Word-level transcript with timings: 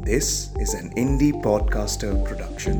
This 0.00 0.26
is 0.58 0.70
an 0.74 0.86
indie 0.96 1.42
podcaster 1.42 2.10
production. 2.26 2.78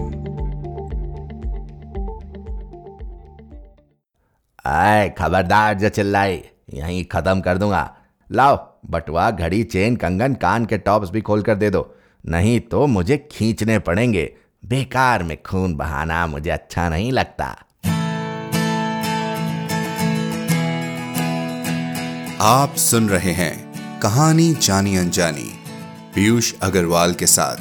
आए 4.67 5.09
खबरदार 5.09 5.75
जो 5.75 5.89
चिल्लाई। 5.89 6.43
यहीं 6.75 7.05
खत्म 7.05 7.41
कर 7.41 7.59
दूँगा। 7.59 7.97
लाओ 8.33 8.75
बटुआ 8.91 9.31
घड़ी 9.31 9.63
चेन 9.65 9.97
कंगन 9.97 10.35
कान 10.35 10.67
के 10.67 10.79
टॉप्स 10.79 11.11
भी 11.11 11.21
खोल 11.21 11.43
कर 11.43 11.55
दे 11.55 11.71
दो। 11.71 11.97
नहीं 12.27 12.61
तो 12.61 12.87
मुझे 12.87 13.29
खींचने 13.33 13.79
पड़ेंगे। 13.79 14.37
बेकार 14.65 15.23
में 15.23 15.43
खून 15.43 15.75
बहाना 15.75 16.27
मुझे 16.27 16.51
अच्छा 16.51 16.89
नहीं 16.89 17.13
लगता। 17.13 17.45
आप 22.41 22.75
सुन 22.75 23.09
रहे 23.09 23.33
हैं 23.33 23.73
कहानी 24.01 24.55
जानी 24.55 24.97
अनजानी। 24.97 25.60
पीयूष 26.15 26.53
अग्रवाल 26.63 27.13
के 27.15 27.27
साथ। 27.27 27.57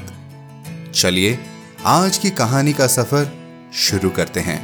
चलिए, 0.91 1.37
आज 1.85 2.17
की 2.17 2.29
कहानी 2.29 2.71
का 2.73 2.87
सफ़र 2.87 3.27
शुरू 3.73 4.09
करते 4.09 4.39
हैं। 4.39 4.59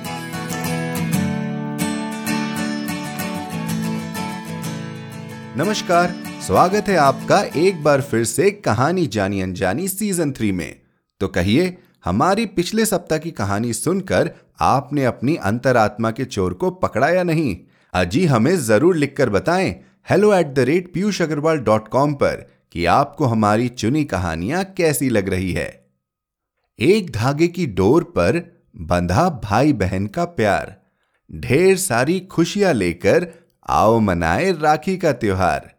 नमस्कार, 5.57 6.15
स्वागत 6.41 6.87
है 6.87 6.95
आपका 6.95 7.41
एक 7.57 7.83
बार 7.83 8.01
फिर 8.01 8.23
से 8.23 8.49
कहानी 8.51 9.05
जानी 9.07 9.41
अनजानी 9.41 9.87
सीज़न 9.87 10.31
थ्री 10.31 10.51
में। 10.51 10.75
तो 11.21 11.27
कहिए, 11.27 11.77
हमारी 12.05 12.45
पिछले 12.45 12.85
सप्ताह 12.85 13.17
की 13.17 13.31
कहानी 13.31 13.73
सुनकर 13.73 14.31
आपने 14.61 15.05
अपनी 15.05 15.35
अंतरात्मा 15.35 16.11
के 16.11 16.25
चोर 16.25 16.53
को 16.53 16.71
पकड़ा 16.71 17.09
या 17.09 17.23
नहीं 17.23 17.57
अजी 17.93 18.25
हमें 18.25 18.55
ज़रूर 18.57 18.95
लिखकर 18.95 19.29
बताएँ। 19.29 19.75
Hello 20.09 20.33
at 20.33 20.47
the 20.47 20.59
rate 20.59 20.93
Piyush 20.93 21.21
Agarwal 21.21 21.57
dot 21.59 21.87
com 21.87 22.13
पर। 22.13 22.54
कि 22.75 22.85
आपको 22.85 23.25
हमारी 23.25 23.67
चुनी 23.69 24.03
कहानियाँ 24.05 24.63
कैसी 24.63 25.09
लग 25.09 25.29
रही 25.29 25.51
है। 25.53 25.87
एक 26.79 27.11
धागे 27.11 27.47
की 27.47 27.65
डोर 27.65 28.03
पर 28.03 28.61
बंधा 28.75 29.29
भाई 29.43 29.73
बहन 29.73 30.07
का 30.07 30.25
प्यार, 30.25 30.75
ढेर 31.35 31.77
सारी 31.77 32.19
खुशियाँ 32.19 32.73
लेकर 32.73 33.27
आओ 33.67 33.99
मनाए 33.99 34.51
राखी 34.51 34.97
का 34.97 35.13
त्योहार। 35.13 35.75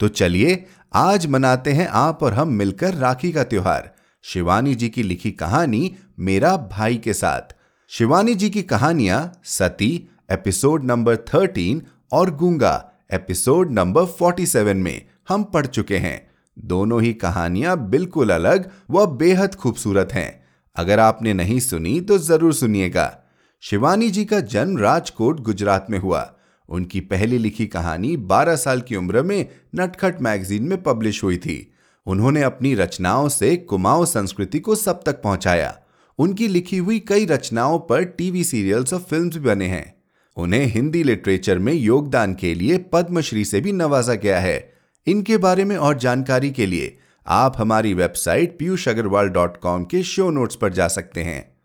तो 0.00 0.08
चलिए, 0.08 0.64
आज 0.94 1.26
मनाते 1.26 1.72
हैं 1.72 1.86
आप 1.86 2.22
और 2.22 2.34
हम 2.34 2.48
मिलकर 2.48 2.94
राखी 2.94 3.32
का 3.32 3.44
त्योहार। 3.44 3.94
शिवानी 4.22 4.74
जी 4.74 4.88
की 4.88 5.02
लिखी 5.02 5.30
कहानी 5.30 5.96
मेरा 6.18 6.56
भाई 6.56 6.96
के 6.96 7.14
साथ। 7.14 7.56
शिवानी 7.88 8.34
जी 8.34 8.50
की 8.50 8.62
कहानियाँ 8.62 9.40
सती, 9.44 10.08
एपिसोड 10.32 10.84
नंबर 10.84 11.16
थर्टीन 11.16 11.82
और 12.12 12.30
गूँगा, 12.30 12.92
एपिसोड 13.12 13.70
नंबर 13.70 14.04
फोर्टी 14.04 14.46
सेवन 14.46 14.76
में 14.76 15.06
हम 15.28 15.44
पढ़ 15.44 15.66
चुके 15.66 15.98
हैं। 15.98 16.27
दोनों 16.64 17.02
ही 17.02 17.12
कहानियाँ 17.12 17.88
बिल्कुल 17.90 18.30
अलग 18.30 18.70
व 18.90 19.06
बेहद 19.06 19.54
खूबसूरत 19.54 20.12
हैं। 20.12 20.44
अगर 20.76 20.98
आपने 20.98 21.34
नहीं 21.34 21.60
सुनी 21.60 22.00
तो 22.00 22.18
ज़रूर 22.18 22.54
सुनिएगा। 22.54 23.18
शिवानी 23.60 24.10
जी 24.10 24.24
का 24.24 24.40
जन्म 24.40 24.78
राजकोट, 24.78 25.40
गुजरात 25.40 25.86
में 25.90 25.98
हुआ। 25.98 26.34
उनकी 26.68 27.00
पहली 27.00 27.38
लिखी 27.38 27.66
कहानी 27.66 28.16
12 28.16 28.56
साल 28.56 28.80
की 28.80 28.96
उम्र 28.96 29.22
में 29.22 29.48
नटखट 29.74 30.20
मैगजीन 30.20 30.62
में 30.62 30.82
पब्लिश 30.82 31.24
हुई 31.24 31.36
थी। 31.36 31.74
उन्होंने 32.06 32.42
अपनी 32.42 32.74
रचनाओं 32.74 33.28
से 33.28 33.56
कुमाऊं 33.56 34.04
संस्कृति 34.04 34.58
को 34.58 34.74
सब 34.74 35.02
तक 35.06 35.22
पहुँचाया। 35.22 35.78
उनकी 36.18 36.48
लिखी 36.48 36.76
हुई 36.76 36.98
कई 36.98 37.26
रचनाओं 37.26 37.78
पर 37.78 38.04
टीवी 38.04 38.44
सीरियल्स 38.44 38.94
और 38.94 39.00
फिल्म्स 39.00 39.34
भी 39.36 39.40
बने 39.40 39.66
हैं। 39.66 39.94
उन्हें 40.36 40.66
हिंदी 40.66 41.02
लिटरेचर 41.02 41.58
में 41.58 41.72
योगदान 41.72 42.34
के 42.34 42.54
लिए 42.54 42.78
पद्मश्री 42.78 43.44
से 43.44 43.60
भी 43.60 43.72
नवाजा 43.72 44.14
गया 44.14 44.40
है। 44.40 44.77
इनके 45.06 45.36
बारे 45.36 45.64
में 45.64 45.76
और 45.76 45.98
जानकारी 45.98 46.50
के 46.50 46.66
लिए 46.66 46.98
आप 47.26 47.54
हमारी 47.58 47.94
website 47.94 48.58
Piyush 48.58 48.88
Agarwal 48.88 49.28
dot 49.28 49.56
com 49.56 49.84
के 49.84 50.02
शो 50.02 50.30
नोट्स 50.30 50.56
पर 50.56 50.72
जा 50.72 50.88
सकते 50.88 51.22
हैं। 51.22 51.56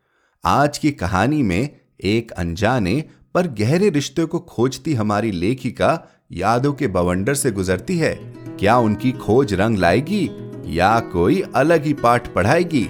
आज 0.45 0.77
की 0.77 0.91
कहानी 0.91 1.43
में 1.43 1.69
एक 2.03 2.31
अनजाने 2.31 3.03
पर 3.33 3.47
गहरे 3.47 3.89
रिश्ते 3.89 4.25
को 4.25 4.39
खोजती 4.39 4.93
हमारी 4.93 5.31
लेखिका 5.31 5.99
यादों 6.31 6.73
के 6.73 6.87
बवंडर 6.87 7.33
से 7.33 7.51
गुजरती 7.51 7.97
है। 7.97 8.15
क्या 8.59 8.77
उनकी 8.77 9.11
खोज 9.11 9.53
रंग 9.53 9.77
लाएगी 9.77 10.29
या 10.65 10.99
कोई 10.99 11.43
अलग 11.55 11.83
ही 11.83 11.93
पाठ 11.93 12.33
पढ़ाएगी? 12.33 12.87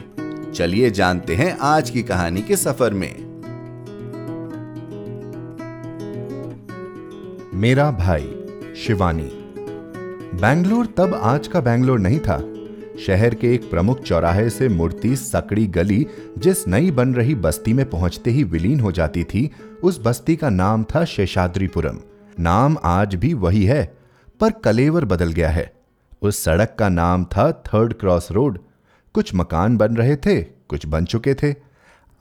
चलिए 0.54 0.90
जानते 0.92 1.36
हैं 1.36 1.58
आज 1.62 1.90
की 1.90 2.04
कहानी 2.04 2.42
के 2.42 2.56
सफ़र 2.56 2.94
में। 2.94 3.14
मेरा 7.54 7.92
भाई 7.92 8.30
शिवानी 8.78 9.32
बैंगलोर 10.34 10.86
तब 10.86 11.14
आज 11.14 11.48
का 11.48 11.62
बैंगलोर 11.62 12.00
नहीं 12.00 12.20
था। 12.20 12.38
शहर 13.06 13.36
के 13.36 13.54
एक 13.54 13.70
प्रमुख 13.70 14.02
चौराहे 14.02 14.50
से 14.50 14.70
मूर्ति 14.70 15.16
सकड़ी 15.16 15.68
गली, 15.68 16.08
जिस 16.38 16.68
नई 16.68 16.92
बन 16.92 17.14
रही 17.14 17.36
बस्ती 17.36 17.74
में 17.74 17.90
पहुँचते 17.90 18.32
ही 18.32 18.44
विलीन 18.44 18.80
हो 18.80 18.92
जाती 18.92 19.24
थी, 19.24 19.52
उस 19.84 20.02
बस्ती 20.04 20.36
का 20.36 20.50
नाम 20.50 20.84
था 20.84 21.06
शेषाद्रीपुरम। 21.06 22.00
नाम 22.40 22.78
आज 22.84 23.16
भी 23.16 23.34
वही 23.34 23.66
है, 23.66 23.98
पर 24.40 24.52
कलेवर 24.52 25.06
बदल 25.06 25.32
गया 25.32 25.50
है। 25.50 25.74
उस 26.22 26.44
सड़क 26.44 26.76
का 26.80 26.90
नाम 26.90 27.24
था 27.24 27.52
थर्ड 27.52 27.94
क्रॉस 27.94 28.32
रोड। 28.32 28.60
कुछ 29.14 29.36
मकान 29.36 29.78
बन 29.78 29.96
रहे 29.96 30.16
थे, 30.16 30.42
कुछ 30.44 30.86
बन 30.86 31.06
चुके 31.06 31.34
थे। 31.34 31.56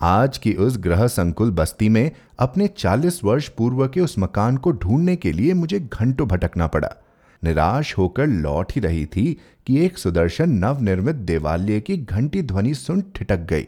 आज 0.03 0.39
की 0.39 0.55
उस 0.55 0.79
ग्रह 0.79 1.07
संकुल 1.07 1.51
बस्ती 1.51 1.89
में 1.89 2.11
अपने 2.39 2.67
40 2.67 3.25
वर्ष 3.25 3.49
पूर्व 3.49 3.89
के 3.89 4.01
उस 4.01 4.19
मकान 4.19 4.57
को 4.57 4.73
ढूँढने 4.73 5.17
के 5.17 5.33
लिए 5.33 5.55
मुझे 5.55 5.81
घंटों 5.81 6.29
भटकना 6.29 6.67
पड़ा। 6.67 6.97
निराश 7.43 7.97
होकर 7.99 8.27
लौट 8.27 8.73
ही 8.73 8.81
रही 8.81 9.05
थी 9.07 9.33
कि 9.67 9.79
एक 9.79 9.99
सुदर्शन 9.99 10.51
नवनिर्मित 10.65 11.17
देवालय 11.17 11.81
की 11.81 11.97
घंटी 11.97 12.43
ध्वनि 12.43 12.75
सुन 12.75 13.03
ठिटक 13.15 13.47
गई। 13.51 13.67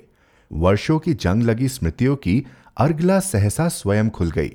वर्षों 0.50 0.98
की 0.98 1.14
जंग 1.14 1.42
लगी 1.42 1.68
स्मृतियों 1.68 2.16
की 2.16 2.44
अर्गला 2.76 3.18
सहसा 3.20 3.68
स्वयं 3.68 4.10
खुल 4.10 4.30
गई। 4.30 4.52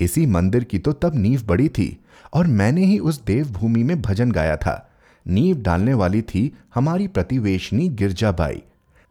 इसी 0.00 0.26
मंदिर 0.26 0.64
की 0.64 0.78
तो 0.78 0.92
तब 0.92 1.16
नींव 1.16 1.42
बड़ी 1.46 1.68
थी 1.68 1.96
और 2.34 2.46
मैंने 2.46 2.84
ही 2.84 2.98
उस 2.98 3.22
देवभूमि 3.24 3.82
में 3.82 4.00
भजन 4.02 4.32
गाया 4.32 4.56
था। 4.56 4.90
नींव 5.26 5.56
डालने 5.62 5.94
वाली 5.94 6.22
थी 6.22 6.52
हमारी 6.74 7.06
प्रतिवेशनी 7.08 7.88
गिरजाबाई। 7.88 8.62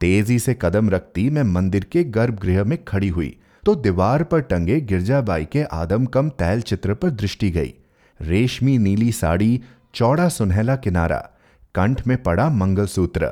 तेज़ी 0.01 0.38
से 0.39 0.57
कदम 0.61 0.89
रखती 0.89 1.29
मैं 1.29 1.43
मंदिर 1.43 1.83
के 1.83 2.03
गर्भगृह 2.03 2.63
में 2.63 2.78
खड़ी 2.83 3.07
हुई 3.07 3.35
तो 3.63 3.75
दीवार 3.75 4.23
पर 4.23 4.41
टंगे 4.41 4.79
गिरजाबाई 4.81 5.45
के 5.45 5.63
आदम 5.63 6.05
कम 6.05 6.29
तैल 6.29 6.61
चित्र 6.61 6.93
पर 6.93 7.09
दृष्टि 7.09 7.49
गई। 7.51 7.73
रेशमी 8.22 8.78
नीली 8.78 9.12
साड़ी, 9.12 9.62
चौड़ा 9.94 10.30
सुनहला 10.30 10.76
किनारा, 10.76 11.30
कंठ 11.76 12.08
में 12.08 12.24
पड़ा 12.24 12.50
मंगलसूत्र। 12.50 13.32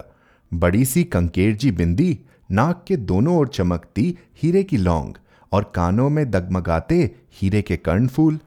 बड़ी 0.54 0.86
सी 0.86 1.04
कंकेर 1.04 1.56
जी 1.56 1.72
बिंदी, 1.72 2.20
नाक 2.52 2.84
के 2.88 2.98
दोनों 2.98 3.38
ओर 3.38 3.48
चमकती 3.48 4.18
हीरे 4.44 4.64
की 4.64 4.78
लौंग 4.78 5.14
और 5.52 5.72
कानों 5.76 6.10
में 6.10 6.32
दगमगाते 6.32 7.16
हीरे 7.34 7.62
के 7.62 7.78
कर्णफूल 7.78 8.40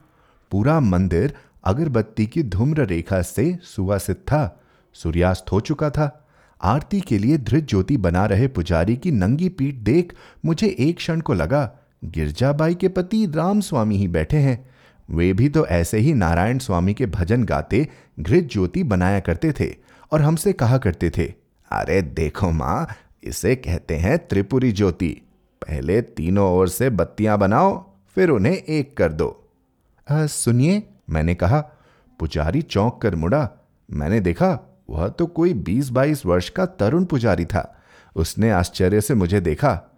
पूरा 0.51 0.79
मंदिर 0.79 1.33
अगरबत्ती 1.63 2.25
की 2.25 2.43
धूम्र 2.43 2.85
रेखा 2.85 3.21
से 3.21 3.59
सुवासित 3.63 4.17
था। 4.17 4.63
सूर्यास्त 4.93 5.51
हो 5.51 5.59
चुका 5.59 5.89
था। 5.89 6.27
आरती 6.63 7.01
के 7.01 7.17
लिए 7.17 7.37
धृत 7.37 7.63
ज्योति 7.63 7.97
बना 7.97 8.25
रहे 8.25 8.47
पुजारी 8.47 8.97
की 8.97 9.11
नंगी 9.11 9.49
पीठ 9.49 9.75
देख 9.75 10.13
मुझे 10.45 10.75
एक 10.79 10.97
क्षण 10.97 11.21
को 11.21 11.33
लगा, 11.33 11.71
गिरजाबाई 12.05 12.75
के 12.75 12.87
पति 12.87 13.25
राम 13.35 13.61
स्वामी 13.61 13.97
ही 13.97 14.07
बैठे 14.07 14.37
हैं। 14.37 14.72
वे 15.09 15.31
भी 15.33 15.49
तो 15.49 15.65
ऐसे 15.67 15.97
ही 15.97 16.13
नारायण 16.13 16.57
स्वामी 16.57 16.93
के 16.93 17.05
भजन 17.05 17.43
गाते, 17.43 17.87
घृत 18.19 18.49
ज्योति 18.51 18.83
बनाया 18.83 19.19
करते 19.19 19.51
थे 19.51 19.73
और 20.11 20.21
हमसे 20.21 20.53
कहा 20.53 20.77
करते 20.77 21.09
थे, 21.09 21.33
अरे 21.71 22.01
देखो 22.01 22.51
माँ, 22.51 22.87
इसे 23.23 23.55
कहते 23.55 23.95
हैं 23.95 24.17
त्रिपुरी 24.27 24.71
ज्योति। 24.71 25.09
पहले 25.61 26.01
तीनों 26.01 26.51
ओर 26.51 26.67
से 26.69 26.89
बत्तियाँ 26.89 27.37
बनाओ, 27.37 27.93
फिर 28.15 28.29
उन्हें 28.29 28.53
एक 28.53 28.97
कर 28.97 29.11
दो। 29.11 29.49
सुनिए, 30.07 30.83
मैंने 31.09 31.35
कहा। 31.35 31.59
पुजारी 32.19 32.61
चौंक 32.61 32.99
कर 33.01 33.15
मुड़ा। 33.15 33.49
मैंने 33.89 34.19
देखा, 34.19 34.59
वह 34.89 35.07
तो 35.09 35.25
कोई 35.25 35.53
बीस 35.53 35.89
बाईस 35.89 36.25
वर्ष 36.25 36.49
का 36.49 36.65
तरुण 36.65 37.05
पुजारी 37.05 37.45
था। 37.45 37.81
उसने 38.15 38.51
आश्चर्य 38.51 39.01
से 39.01 39.13
मुझे 39.13 39.39
देखा। 39.41 39.92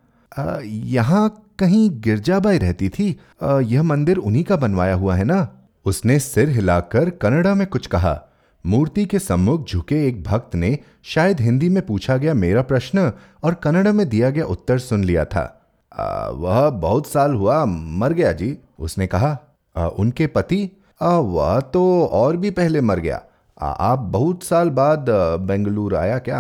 यहाँ 0.62 1.30
कहीं 1.60 1.90
गिरजाबाई 2.02 2.58
रहती 2.58 2.90
थी। 2.90 3.10
यह 3.44 3.84
मंदिर 3.84 4.18
उन्हीं 4.18 4.44
का 4.44 4.56
बनवाया 4.56 4.96
हुआ 4.96 5.16
है 5.16 5.24
ना? 5.24 5.48
उसने 5.86 6.20
सिर 6.20 6.50
हिलाकर 6.50 7.10
कन्नड़ा 7.10 7.54
में 7.56 7.66
कुछ 7.68 7.88
कहा। 7.88 8.22
मूर्ति 8.66 9.06
के 9.06 9.20
सम्मुख 9.20 9.68
झुके 9.68 10.06
एक 10.08 10.24
भक्त 10.24 10.56
ने 10.56 10.78
शायद 11.04 11.42
हिंदी 11.42 11.70
में 11.70 11.86
पूछा 11.86 12.18
गया 12.18 12.34
मेरा 12.34 12.62
प्रश्न 12.62 13.12
और 13.44 13.54
कन्नड़ 13.54 13.92
में 13.92 14.08
दिया 14.10 14.30
गया 14.30 14.46
उत्तर 14.46 14.80
सुन 14.80 15.04
लिया 15.04 15.26
था। 15.26 15.44
आ, 15.92 16.30
वह 16.30 16.70
बहुत 16.70 17.08
साल 17.08 17.34
हुआ 17.34 17.64
मर 17.66 18.14
गया 18.14 18.32
जी 18.32 18.58
उसने 18.80 19.08
कहा। 19.08 19.38
आ, 19.76 19.88
उनके 19.88 20.28
पति? 20.28 20.70
वह 21.02 21.60
तो 21.74 21.84
और 22.06 22.38
भी 22.38 22.50
पहले 22.52 22.82
मर 22.82 23.00
गया। 23.00 23.22
आ, 23.62 23.68
आप 23.68 24.00
बहुत 24.00 24.44
साल 24.44 24.70
बाद 24.72 25.06
बेंगलुरु 25.42 25.96
आया 25.96 26.18
क्या? 26.20 26.40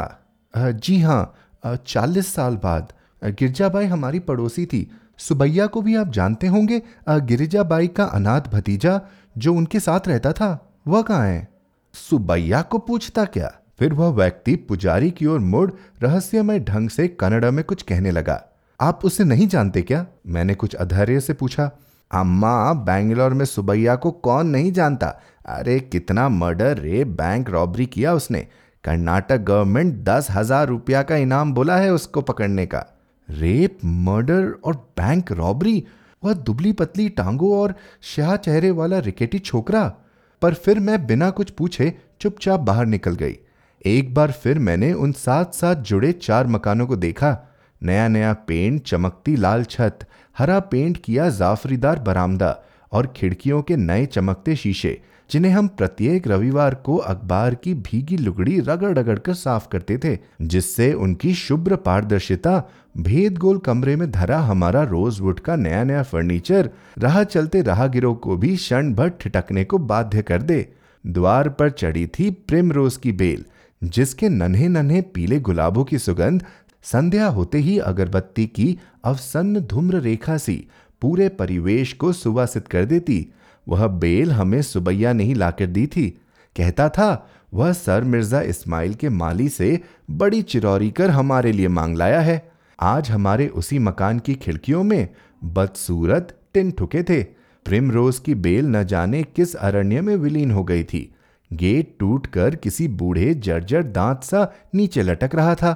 आ, 0.53 0.69
जी 0.69 0.99
हाँ 1.01 1.33
चालीस 1.77 2.33
साल 2.33 2.55
बाद। 2.55 2.91
गिरजाबाई 3.29 3.85
हमारी 3.85 4.19
पड़ोसी 4.19 4.65
थी। 4.65 4.87
सुबैया 5.17 5.65
को 5.67 5.81
भी 5.81 5.95
आप 5.95 6.11
जानते 6.11 6.47
होंगे 6.47 6.81
गिरिजाबाई 7.09 7.87
का 7.87 8.03
अनाथ 8.05 8.41
भतीजा 8.53 8.99
जो 9.37 9.53
उनके 9.53 9.79
साथ 9.79 10.07
रहता 10.07 10.31
था, 10.31 10.73
वह 10.87 11.01
कहाँ 11.01 11.27
है? 11.27 11.47
सुबैया 11.93 12.61
को 12.61 12.77
पूछता 12.79 13.25
क्या? 13.25 13.51
फिर 13.79 13.93
वह 13.93 14.09
व्यक्ति 14.09 14.55
पुजारी 14.55 15.11
की 15.11 15.25
ओर 15.25 15.39
मुड़ 15.39 15.69
रहस्यमय 16.03 16.59
ढंग 16.59 16.89
से 16.89 17.07
कन्नड़ 17.09 17.51
में 17.51 17.63
कुछ 17.65 17.81
कहने 17.81 18.11
लगा। 18.11 18.41
आप 18.79 19.05
उसे 19.05 19.23
नहीं 19.23 19.47
जानते 19.47 19.81
क्या? 19.81 20.05
मैंने 20.27 20.55
कुछ 20.55 20.75
अधैर्य 20.75 21.19
से 21.19 21.33
पूछा। 21.33 21.69
अम्मा, 22.11 22.73
बैंगलोर 22.73 23.33
में 23.33 23.45
सुबैया 23.45 23.95
को 23.95 24.11
कौन 24.11 24.47
नहीं 24.47 24.71
जानता? 24.71 25.07
अरे, 25.45 25.79
कितना 25.79 26.27
मर्डर, 26.29 26.77
रेप, 26.77 27.07
बैंक 27.07 27.49
रॉबरी 27.49 27.85
किया 27.85 28.13
उसने। 28.13 28.47
कर्नाटक 28.83 29.37
गवर्नमेंट 29.37 30.03
दस 30.03 30.27
हज़ार 30.31 30.67
रुपया 30.67 31.01
का 31.03 31.15
इनाम 31.15 31.53
बोला 31.53 31.77
है 31.77 31.93
उसको 31.93 32.21
पकड़ने 32.21 32.65
का। 32.65 32.85
रेप, 33.29 33.77
मर्डर 33.85 34.51
और 34.63 34.75
बैंक 34.75 35.31
रॉबरी, 35.31 35.83
वह 36.23 36.33
दुबली 36.33 36.71
पतली 36.71 37.09
टांगों 37.09 37.57
और 37.57 37.75
शाह 38.01 38.35
चेहरे 38.35 38.71
वाला 38.71 38.99
रिकेटी 38.99 39.39
छोकरा। 39.39 39.93
पर 40.41 40.53
फिर 40.53 40.79
मैं 40.79 41.07
बिना 41.07 41.29
कुछ 41.29 41.49
पूछे 41.49 41.97
चुपचाप 42.21 42.59
बाहर 42.59 42.85
निकल 42.85 43.15
गई। 43.15 43.37
एक 43.85 44.13
बार 44.13 44.31
फिर 44.31 44.59
मैंने 44.59 44.93
उन 44.93 45.11
साथ 45.11 45.45
साथ 45.45 45.75
जुड़े 45.75 46.11
चार 46.11 46.47
मकानों 46.47 46.87
को 46.87 46.95
देखा। 46.95 47.55
नया 47.83 48.07
नया 48.07 48.33
पेंट, 48.33 48.83
चमकती 48.83 49.35
लाल 49.35 49.63
छत, 49.63 49.99
हरा 50.37 50.59
पेंट 50.59 50.97
किया 50.97 51.29
जाफरीदार 51.29 51.99
बरामदा 51.99 52.63
और 52.91 53.13
खिड़कियों 53.15 53.61
के 53.61 53.75
नए 53.75 54.05
चमकते 54.05 54.55
शीशे। 54.55 55.01
जिन्हें 55.31 55.51
हम 55.51 55.67
प्रत्येक 55.67 56.27
रविवार 56.27 56.75
को 56.75 56.95
अखबार 56.97 57.55
की 57.55 57.73
भीगी 57.73 58.17
लुगड़ी 58.17 58.59
रगड़ 58.59 58.97
रगड़ 58.99 59.17
कर 59.19 59.33
साफ़ 59.33 59.67
करते 59.71 59.97
थे, 59.97 60.17
जिससे 60.41 60.93
उनकी 60.93 61.33
शुभ्र 61.33 61.75
पारदर्शिता 61.75 62.69
भेद 62.97 63.37
गोल 63.37 63.57
कमरे 63.57 63.95
में 63.95 64.09
धरा 64.11 64.39
हमारा 64.39 64.83
रोजवुड 64.83 65.39
का 65.39 65.55
नया 65.55 65.83
नया 65.83 66.03
फर्नीचर 66.03 66.69
राह 66.97 67.23
चलते 67.23 67.61
राहगिरों 67.61 68.13
को 68.15 68.37
भी 68.37 68.55
क्षण 68.55 68.93
भर 68.93 69.09
ठिटकने 69.09 69.63
को 69.63 69.77
बाध्य 69.77 70.21
कर 70.21 70.41
दे। 70.41 70.67
द्वार 71.07 71.49
पर 71.49 71.69
चढ़ी 71.69 72.07
थी 72.07 72.29
प्रेम 72.47 72.71
रोज 72.71 72.97
की 72.97 73.11
बेल, 73.11 73.45
जिसके 73.81 74.29
नन्हे 74.29 74.67
नन्हे 74.67 75.01
पीले 75.01 75.39
गुलाबों 75.39 75.83
की 75.83 75.97
सुगंध 75.97 76.45
संध्या 76.83 77.27
होते 77.27 77.57
ही 77.57 77.77
अगरबत्ती 77.79 78.45
की 78.47 78.77
अवसन्न 79.03 79.59
धूम्र 79.59 79.99
रेखा 79.99 80.37
सी 80.37 80.67
पूरे 81.01 81.29
परिवेश 81.29 81.93
को 81.93 82.11
सुवासित 82.13 82.67
कर 82.67 82.85
देती। 82.85 83.33
वह 83.67 83.87
बेल 83.87 84.31
हमें 84.31 84.61
सुबैया 84.61 85.13
नहीं 85.13 85.35
लाकर 85.35 85.65
दी 85.65 85.87
थी। 85.87 86.09
कहता 86.55 86.89
था, 86.89 87.29
वह 87.53 87.71
सर 87.73 88.03
मिर्ज़ा 88.03 88.41
इस्माइल 88.41 88.93
के 88.93 89.09
माली 89.09 89.49
से 89.49 89.79
बड़ी 90.11 90.41
चिरौरी 90.41 90.91
कर 90.91 91.09
हमारे 91.09 91.51
लिए 91.51 91.67
मांग 91.67 91.97
लाया 91.97 92.19
है। 92.19 92.51
आज 92.79 93.11
हमारे 93.11 93.47
उसी 93.47 93.79
मकान 93.79 94.19
की 94.19 94.35
खिड़कियों 94.35 94.83
में 94.83 95.07
बदसूरत 95.43 96.37
टिन 96.53 96.71
ठुके 96.71 97.03
थे। 97.03 97.23
प्रिम 97.65 97.91
रोज 97.91 98.19
की 98.19 98.35
बेल 98.35 98.65
न 98.65 98.83
जाने 98.83 99.23
किस 99.23 99.55
अरण्य 99.55 100.01
में 100.01 100.15
विलीन 100.15 100.51
हो 100.51 100.63
गई 100.63 100.83
थी। 100.83 101.09
गेट 101.51 101.95
टूट 101.99 102.27
कर 102.27 102.55
किसी 102.55 102.87
बूढ़े 102.87 103.33
जर्जर 103.33 103.83
दांत 103.83 104.23
सा 104.23 104.51
नीचे 104.75 105.03
लटक 105.03 105.35
रहा 105.35 105.55
था। 105.55 105.73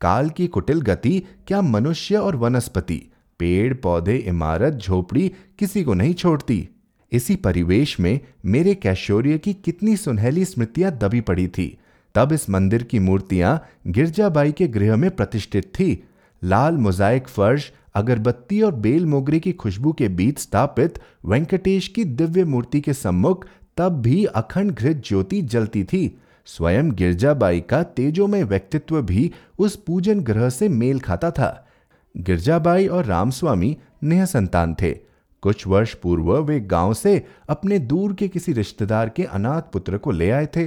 काल 0.00 0.30
की 0.30 0.46
कुटिल 0.46 0.80
गति 0.80 1.22
क्या 1.46 1.60
मनुष्य 1.62 2.16
और 2.16 2.36
वनस्पति 2.36 3.02
पेड़ 3.40 3.74
पौधे 3.74 4.16
इमारत, 4.16 4.74
झोपड़ी 4.74 5.28
किसी 5.58 5.82
को 5.84 5.94
नहीं 5.94 6.14
छोड़ती। 6.14 6.68
इसी 7.12 7.36
परिवेश 7.36 8.00
में 8.00 8.20
मेरे 8.44 8.74
कैशोर्य 8.74 9.38
की 9.38 9.52
कितनी 9.54 9.96
सुनहली 9.96 10.44
स्मृतियाँ 10.44 10.92
दबी 10.92 11.20
पड़ी 11.20 11.48
थी। 11.48 11.78
तब 12.14 12.32
इस 12.32 12.50
मंदिर 12.50 12.82
की 12.82 12.98
मूर्तियाँ 12.98 13.66
गिरजाबाई 13.86 14.52
के 14.52 14.68
गृह 14.68 14.96
में 14.96 15.10
प्रतिष्ठित 15.10 15.64
थी। 15.64 16.04
लाल 16.44 16.74
मोजाइक 16.74 17.28
फर्श, 17.28 17.72
अगरबत्ती 17.94 18.62
और 18.62 18.74
बेल 18.74 19.06
मोगरे 19.06 19.40
की 19.40 19.52
खुशबू 19.52 19.92
के 19.92 20.08
बीच 20.08 20.38
स्थापित 20.38 20.98
वेंकटेश 21.24 21.88
की 21.88 22.04
दिव्य 22.04 22.44
मूर्ति 22.44 22.80
के 22.80 22.92
सम्मुख 22.92 23.46
तब 23.76 24.00
भी 24.00 24.24
अखंड 24.24 24.72
घृत 24.72 25.02
ज्योति 25.06 25.42
जलती 25.42 25.84
थी। 25.84 26.18
स्वयं 26.46 26.92
गिरजाबाई 26.92 27.60
का 27.60 27.82
तेजोमय 27.82 28.42
व्यक्तित्व 28.42 29.02
भी 29.02 29.32
उस 29.58 29.76
पूजन 29.76 30.20
ग्रह 30.20 30.48
से 30.48 30.68
मेल 30.68 31.00
खाता 31.00 31.30
था। 31.30 31.68
गिरजाबाई 32.16 32.86
और 32.86 33.04
रामस्वामी 33.04 33.76
नेह 34.02 34.24
संतान 34.24 34.74
थे। 34.74 35.07
कुछ 35.42 35.66
वर्ष 35.66 35.94
पूर्व 35.94 36.36
वे 36.36 36.60
गाँव 36.60 36.94
से 36.94 37.24
अपने 37.48 37.78
दूर 37.78 38.12
के 38.14 38.28
किसी 38.28 38.52
रिश्तेदार 38.52 39.08
के 39.08 39.24
अनाथ 39.24 39.62
पुत्र 39.72 39.98
को 39.98 40.10
ले 40.10 40.30
आए 40.30 40.46
थे। 40.56 40.64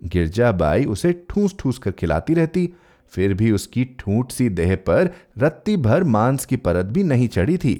गिरजाबाई 0.00 0.84
उसे 0.84 1.12
ठूस 1.30 1.54
ठूस 1.58 1.78
कर 1.78 1.90
खिलाती 1.90 2.34
रहती, 2.34 2.72
फिर 3.12 3.34
भी 3.34 3.50
उसकी 3.52 3.84
ठूंठ 3.98 4.32
सी 4.32 4.48
देह 4.48 4.74
पर 4.76 5.10
रत्ती 5.38 5.76
भर 5.76 6.04
मांस 6.04 6.44
की 6.44 6.56
परत 6.56 6.86
भी 6.86 7.02
नहीं 7.04 7.28
चढ़ी 7.28 7.56
थी। 7.58 7.74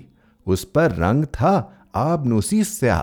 उस 0.46 0.64
पर 0.64 0.90
रंग 0.90 1.24
था 1.24 1.52
आबनूसी 1.94 2.62
स्याह। 2.64 3.00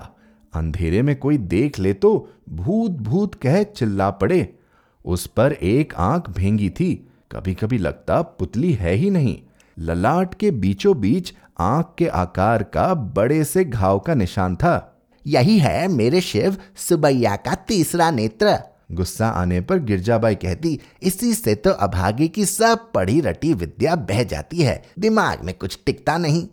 अंधेरे 0.52 1.02
में 1.02 1.14
कोई 1.16 1.38
देख 1.38 1.78
ले 1.78 1.92
तो 1.92 2.28
भूत 2.48 2.90
भूत 2.90 3.34
कह 3.34 3.62
चिल्ला 3.62 4.10
पड़े। 4.10 4.56
उस 5.04 5.26
पर 5.26 5.52
एक 5.52 5.94
आँख 5.94 6.30
भेंगी 6.30 6.70
थी 6.70 6.94
कभी 7.32 7.54
कभी 7.54 7.78
लगता 7.78 8.20
पुतली 8.22 8.72
है 8.72 8.92
ही 8.94 9.10
नहीं। 9.10 9.38
ललाट 9.78 10.34
के 10.34 10.50
बीचों 10.50 11.00
बीच 11.00 11.32
आँख 11.58 11.94
के 11.98 12.06
आकार 12.06 12.62
का 12.62 12.94
बड़े 12.94 13.44
से 13.44 13.64
घाव 13.64 13.98
का 13.98 14.14
निशान 14.14 14.56
था। 14.56 15.02
यही 15.26 15.58
है 15.58 15.88
मेरे 15.88 16.20
शिव 16.20 16.56
सुबैया 16.76 17.36
का 17.36 17.54
तीसरा 17.54 18.10
नेत्र। 18.10 18.58
गुस्सा 18.92 19.28
आने 19.28 19.60
पर 19.60 19.78
गिरजाबाई 19.78 20.34
कहती, 20.34 20.80
इसी 21.02 21.34
से 21.34 21.54
तो 21.54 21.70
अभागे 21.70 22.28
की 22.28 22.44
सब 22.44 22.92
पढ़ी 22.92 23.20
रटी 23.20 23.54
विद्या 23.54 23.94
बह 23.94 24.24
जाती 24.24 24.58
है। 24.58 24.82
दिमाग 24.98 25.44
में 25.44 25.54
कुछ 25.54 25.78
टिकता 25.86 26.18
नहीं। 26.18 26.48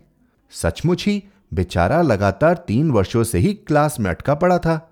सचमुच 0.51 1.06
ही 1.07 1.24
बेचारा 1.54 2.01
लगातार 2.01 2.63
तीन 2.68 2.92
वर्षों 2.92 3.24
से 3.24 3.38
ही 3.38 3.54
क्लास 3.54 4.00
में 4.00 4.10
अटका 4.10 4.36
पड़ा 4.36 4.57
था। 4.57 4.90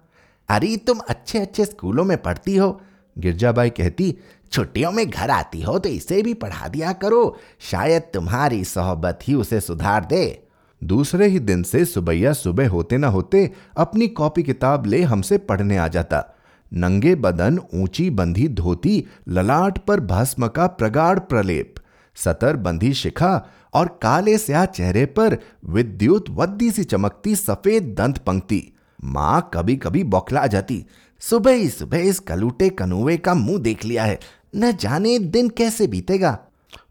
अरे, 0.49 0.77
तुम 0.77 0.99
अच्छे 1.09 1.39
अच्छे 1.39 1.65
स्कूलों 1.65 2.05
में 2.05 2.21
पढ़ती 2.21 2.55
हो? 2.55 2.81
गिरजाबाई 3.17 3.69
कहती 3.69 4.17
छुट्टियों 4.51 4.91
में 4.91 5.09
घर 5.09 5.29
आती 5.29 5.61
हो 5.61 5.77
तो 5.79 5.89
इसे 5.89 6.21
भी 6.21 6.33
पढ़ा 6.33 6.67
दिया 6.67 6.93
करो। 6.93 7.37
शायद 7.59 8.03
तुम्हारी 8.13 8.63
सोहबत 8.63 9.19
ही 9.23 9.33
उसे 9.33 9.59
सुधार 9.61 10.05
दे। 10.05 10.43
दूसरे 10.81 11.27
ही 11.27 11.39
दिन 11.39 11.63
से 11.63 11.83
सुबैया 11.85 12.33
सुबह 12.33 12.69
होते 12.69 12.97
ना 12.97 13.07
होते 13.07 13.51
अपनी 13.77 14.07
कॉपी 14.07 14.43
किताब 14.43 14.85
ले 14.85 15.01
हमसे 15.03 15.37
पढ़ने 15.37 15.77
आ 15.77 15.87
जाता। 15.87 16.23
नंगे 16.71 17.15
बदन 17.15 17.59
ऊँची 17.73 18.09
बंधी 18.09 18.47
धोती, 18.47 19.03
ललाट 19.29 19.77
पर 19.77 19.99
भस्म 19.99 20.47
का 20.47 20.67
प्रगाढ़ 20.67 21.19
प्रलेप। 21.19 21.75
सतर 22.17 22.55
बंधी 22.55 22.93
शिखा 22.93 23.49
और 23.73 23.87
काले 24.01 24.37
स्या 24.37 24.65
चेहरे 24.65 25.05
पर 25.05 25.37
विद्युत 25.65 26.29
वद्दी 26.29 26.71
सी 26.71 26.83
चमकती 26.83 27.35
सफ़ेद 27.35 27.83
दंत 27.97 28.17
पंक्ति। 28.17 28.61
माँ 29.03 29.49
कभी 29.53 29.75
कभी 29.75 30.03
बौखला 30.03 30.45
जाती। 30.47 30.85
सुबह 31.21 31.51
ही 31.51 31.69
सुबह 31.69 31.97
इस 31.99 32.19
कलूटे 32.19 32.69
कनुए 32.69 33.17
का 33.17 33.33
मुँह 33.33 33.59
देख 33.59 33.85
लिया 33.85 34.03
है। 34.03 34.19
न 34.57 34.71
जाने 34.73 35.17
दिन 35.19 35.49
कैसे 35.49 35.87
बीतेगा। 35.87 36.37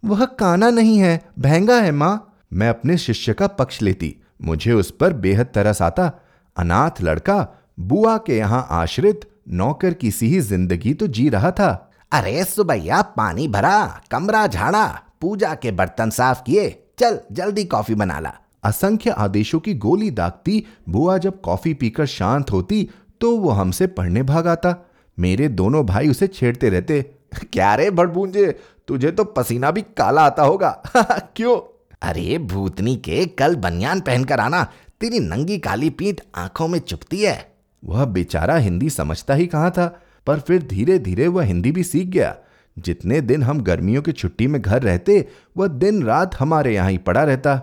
वह 0.05 0.25
काना 0.39 0.71
नहीं 0.71 0.99
है 0.99 1.21
भहंगा 1.39 1.81
है 1.81 1.93
माँ। 1.93 2.33
मैं 2.53 2.69
अपने 2.69 2.97
शिष्य 2.99 3.33
का 3.35 3.47
पक्ष 3.49 3.81
लेती, 3.83 4.15
मुझे 4.43 4.73
उस 4.73 4.91
पर 4.91 5.13
बेहद 5.15 5.47
तरस 5.55 5.83
आता। 5.83 6.11
अनाथ 6.57 7.03
लड़का, 7.03 7.47
बुआ 7.81 8.17
के 8.19 8.37
यहाँ 8.37 8.67
आश्रित, 8.73 9.29
नौकर 9.51 9.95
की 9.95 10.11
सी 10.11 10.27
ही 10.27 10.41
ज़िंदगी 10.43 10.95
तो 10.95 11.07
जी 11.09 11.29
रहा 11.29 11.51
था। 11.51 11.71
अरे 12.13 12.45
सुबैया, 12.45 13.01
पानी 13.03 13.49
भरा, 13.49 14.01
कमरा 14.11 14.47
झाड़ा, 14.47 14.87
पूजा 15.21 15.55
के 15.55 15.71
बर्तन 15.73 16.11
साफ़ 16.11 16.43
किए, 16.43 16.69
चल 16.99 17.19
जल्दी 17.33 17.65
कॉफ़ी 17.67 17.95
बना 17.95 18.19
ला। 18.21 18.33
असंख्य 18.65 19.11
आदेशों 19.11 19.61
की 19.61 19.75
गोली 19.77 20.11
दागती, 20.13 20.65
बुआ 20.89 21.19
जब 21.19 21.41
कॉफ़ी 21.41 21.75
पीकर 21.75 22.07
शांत 22.09 22.51
होती 22.53 22.89
तो 23.21 23.37
वो 23.37 23.51
हमसे 23.51 23.87
पढ़ने 23.89 24.23
भाग 24.23 24.47
आता। 24.49 24.75
मेरे 25.19 25.49
दोनों 25.51 25.85
भाई 25.87 26.09
उसे 26.09 26.27
छेड़ते 26.29 26.69
रहते। 26.69 27.05
क्या 27.53 27.75
रे 27.75 27.91
भड़बूंजे 27.91 28.61
तुझे 28.89 29.11
तो 29.11 29.25
पसीना 29.25 29.71
भी 29.71 29.83
काला 29.83 30.23
आता 30.23 30.43
होगा। 30.43 30.83
क्यों? 31.37 31.83
अरे 32.03 32.39
भूतनी 32.39 32.97
के 32.97 33.27
कल 33.27 33.57
बनियान 33.57 34.01
पहनकर 34.01 34.41
आना, 34.41 34.73
तेरी 35.01 35.19
नंगी 35.19 35.59
काली 35.59 35.91
पीठ 35.91 36.21
आँखों 36.35 36.69
में 36.69 36.79
चुपती 36.79 37.23
है। 37.23 37.53
वह 37.85 38.05
बेचारा 38.05 38.57
हिंदी 38.57 38.91
समझता 38.91 39.35
ही 39.35 39.47
कहाँ 39.47 39.71
था, 39.71 40.01
पर 40.27 40.41
फिर 40.41 40.63
धीरे 40.63 40.99
धीरे 40.99 41.29
वह 41.29 41.43
हिंदी 41.43 41.73
भी 41.73 41.83
सीख 41.83 42.07
गया। 42.07 42.37
जितने 42.79 43.21
दिन 43.21 43.43
हम 43.43 43.63
गर्मियों 43.63 44.03
की 44.03 44.13
छुट्टी 44.13 44.47
में 44.47 44.63
घर 44.63 44.83
रहते, 44.83 45.29
वह 45.57 45.67
दिन 45.67 46.03
रात 46.03 46.35
हमारे 46.35 46.75
यहाँ 46.75 46.91
ही 46.91 46.99
पड़ा 46.99 47.25
रहता। 47.25 47.57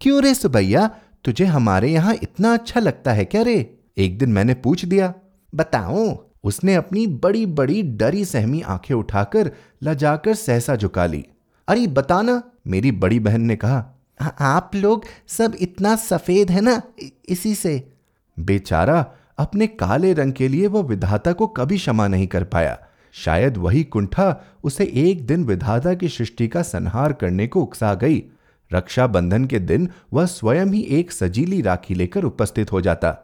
क्यों 0.00 0.22
रे 0.22 0.34
सुबैया 0.34 0.90
तुझे 1.24 1.44
हमारे 1.44 1.88
यहाँ 1.88 2.14
इतना 2.14 2.54
अच्छा 2.54 2.80
लगता 2.80 3.12
है 3.12 3.24
क्या 3.24 3.42
रे? 3.42 3.78
एक 3.98 4.18
दिन 4.18 4.32
मैंने 4.32 4.54
पूछ 4.54 4.84
दिया, 4.84 5.14
बताऊँ 5.54 6.27
उसने 6.44 6.74
अपनी 6.74 7.06
बड़ी 7.06 7.46
बड़ी 7.46 7.82
डरी 7.82 8.24
सहमी 8.24 8.60
आँखें 8.60 8.94
उठाकर 8.94 9.50
लजाकर 9.82 10.34
सहसा 10.34 10.76
झुका 10.76 11.06
ली। 11.06 11.24
अरे 11.68 11.86
बताना 11.86 12.42
मेरी 12.66 12.92
बड़ी 12.92 13.20
बहन 13.20 13.40
ने 13.40 13.56
कहा। 13.56 13.94
आप 14.40 14.70
लोग 14.74 15.04
सब 15.28 15.56
इतना 15.60 15.96
सफ़ेद 15.96 16.50
है 16.50 16.60
ना 16.60 16.82
इसी 17.28 17.54
से। 17.54 17.92
बेचारा 18.40 19.06
अपने 19.38 19.66
काले 19.66 20.12
रंग 20.12 20.32
के 20.32 20.48
लिए 20.48 20.66
वह 20.66 20.82
विधाता 20.82 21.32
को 21.32 21.46
कभी 21.46 21.76
क्षमा 21.78 22.08
नहीं 22.08 22.26
कर 22.26 22.44
पाया। 22.44 22.78
शायद 23.12 23.56
वही 23.56 23.84
कुंठा 23.84 24.44
उसे 24.64 24.84
एक 24.84 25.26
दिन 25.26 25.44
विधाता 25.44 25.94
की 25.94 26.08
सृष्टि 26.08 26.48
का 26.48 26.62
संहार 26.62 27.12
करने 27.12 27.46
को 27.46 27.62
उकसा 27.62 27.94
गई। 27.94 28.22
रक्षाबंधन 28.72 29.44
के 29.44 29.58
दिन 29.58 29.88
वह 30.12 30.26
स्वयं 30.26 30.66
ही 30.66 30.80
एक 30.80 31.12
सजीली 31.12 31.62
राखी 31.62 31.94
लेकर 31.94 32.24
उपस्थित 32.24 32.72
हो 32.72 32.80
जाता। 32.80 33.16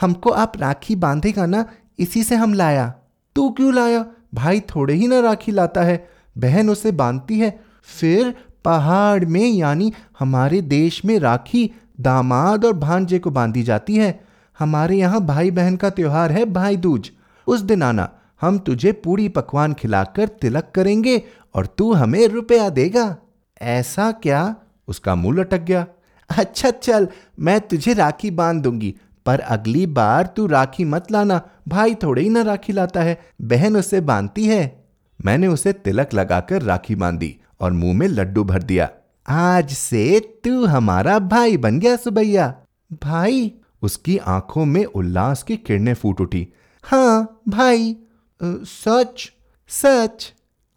हमको 0.00 0.30
आप 0.30 0.52
राखी 0.58 0.96
बांधेगा 0.96 1.46
ना 1.46 1.64
इसी 2.02 2.22
से 2.22 2.34
हम 2.34 2.54
लाया। 2.54 2.92
तू 3.36 3.50
क्यों 3.50 3.74
लाया? 3.74 4.04
भाई 4.34 4.60
थोड़े 4.60 4.94
ही 4.94 5.06
ना 5.06 5.20
राखी 5.20 5.52
लाता 5.52 5.82
है। 5.82 6.08
बहन 6.38 6.70
उसे 6.70 6.92
बांधती 6.92 7.38
है। 7.38 7.58
फिर 8.00 8.34
पहाड़ 8.64 9.24
में, 9.24 9.46
यानी 9.46 9.92
हमारे 10.18 10.60
देश 10.62 11.04
में 11.04 11.18
राखी, 11.18 11.70
दामाद 12.00 12.64
और 12.64 12.72
भांजे 12.72 13.18
को 13.18 13.30
बांधी 13.30 13.62
जाती 13.62 13.96
है। 13.96 14.20
हमारे 14.58 14.96
यहाँ 14.96 15.20
भाई 15.26 15.50
बहन 15.50 15.76
का 15.76 15.90
त्योहार 15.90 16.32
है 16.32 16.44
भाई 16.44 16.76
दूज 16.76 17.10
उस 17.46 17.60
दिन 17.60 17.82
आना, 17.82 18.08
हम 18.40 18.58
तुझे 18.58 18.92
पूरी 18.92 19.28
पकवान 19.28 19.74
खिलाकर 19.74 20.28
तिलक 20.28 20.70
करेंगे 20.74 21.22
और 21.54 21.66
तू 21.66 21.92
हमें 21.92 22.26
रुपया 22.28 22.68
देगा। 22.68 23.16
ऐसा 23.62 24.10
क्या? 24.12 24.54
उसका 24.88 25.14
मुँह 25.14 25.40
लटक 25.40 25.60
गया। 25.60 25.86
अच्छा 26.30 26.70
चल, 26.70 27.08
मैं 27.40 27.60
तुझे 27.60 27.94
राखी 27.94 28.30
बाँध 28.30 28.62
दूँगी। 28.62 28.94
पर 29.26 29.40
अगली 29.40 29.86
बार 29.86 30.26
तू 30.26 30.46
राखी 30.46 30.84
मत 30.84 31.10
लाना, 31.12 31.40
भाई 31.68 31.94
थोड़े 31.94 32.22
ही 32.22 32.28
ना 32.28 32.42
राखी 32.42 32.72
लाता 32.72 33.02
है, 33.02 33.18
बहन 33.42 33.76
उसे 33.76 34.00
बांधती 34.00 34.46
है। 34.46 34.84
मैंने 35.20 35.46
उसे 35.46 35.72
तिलक 35.72 36.14
लगाकर 36.14 36.62
राखी 36.62 36.94
बांधी 36.94 37.36
और 37.60 37.72
मुँह 37.72 37.94
में 37.94 38.06
लड्डू 38.08 38.44
भर 38.44 38.62
दिया। 38.62 38.88
आज 39.28 39.72
से 39.72 40.20
तू 40.44 40.64
हमारा 40.66 41.18
भाई 41.18 41.56
बन 41.56 41.78
गया 41.78 41.96
सुबैया। 41.96 42.54
भाई, 43.02 43.52
उसकी 43.82 44.16
आँखों 44.18 44.64
में 44.64 44.84
उल्लास 44.84 45.42
की 45.42 45.56
किरणें 45.56 45.94
फूट 45.94 46.20
उठी। 46.20 46.46
हाँ 46.84 47.42
भाई 47.48 47.96
सच 48.40 49.30
सच। 49.70 50.32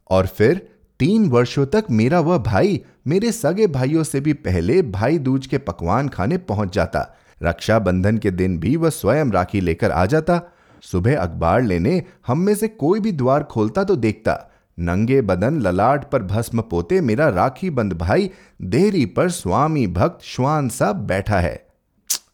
और 0.09 0.27
फिर 0.27 0.67
तीन 0.99 1.27
वर्षों 1.29 1.65
तक 1.65 1.85
मेरा 1.91 2.19
वह 2.19 2.37
भाई 2.37 2.81
मेरे 3.07 3.31
सगे 3.31 3.67
भाइयों 3.67 4.03
से 4.03 4.19
भी 4.19 4.33
पहले 4.33 4.81
भाई 4.81 5.17
दूज 5.17 5.47
के 5.47 5.57
पकवान 5.57 6.07
खाने 6.07 6.37
पहुँच 6.37 6.73
जाता। 6.73 7.15
रक्षाबंधन 7.41 8.17
के 8.17 8.31
दिन 8.31 8.57
भी 8.59 8.75
वह 8.75 8.89
स्वयं 8.89 9.31
राखी 9.31 9.61
लेकर 9.61 9.91
आ 9.91 10.05
जाता। 10.05 10.41
सुबह 10.83 11.17
अखबार 11.19 11.61
लेने 11.61 12.03
हम 12.27 12.39
में 12.39 12.53
से 12.55 12.67
कोई 12.67 12.99
भी 12.99 13.11
द्वार 13.11 13.43
खोलता 13.43 13.83
तो 13.83 13.95
देखता। 13.95 14.37
नंगे 14.77 15.21
बदन 15.21 15.59
ललाट 15.61 16.09
पर 16.11 16.23
भस्म 16.23 16.61
पोते 16.61 16.99
मेरा 17.01 17.27
राखी 17.29 17.69
बंद 17.69 17.93
भाई, 17.93 18.29
देरी 18.61 19.05
पर 19.05 19.29
स्वामी 19.29 19.85
भक्त 19.87 20.23
श्वान 20.23 20.69
सा 20.69 20.91
बैठा 20.93 21.39
है। 21.39 21.55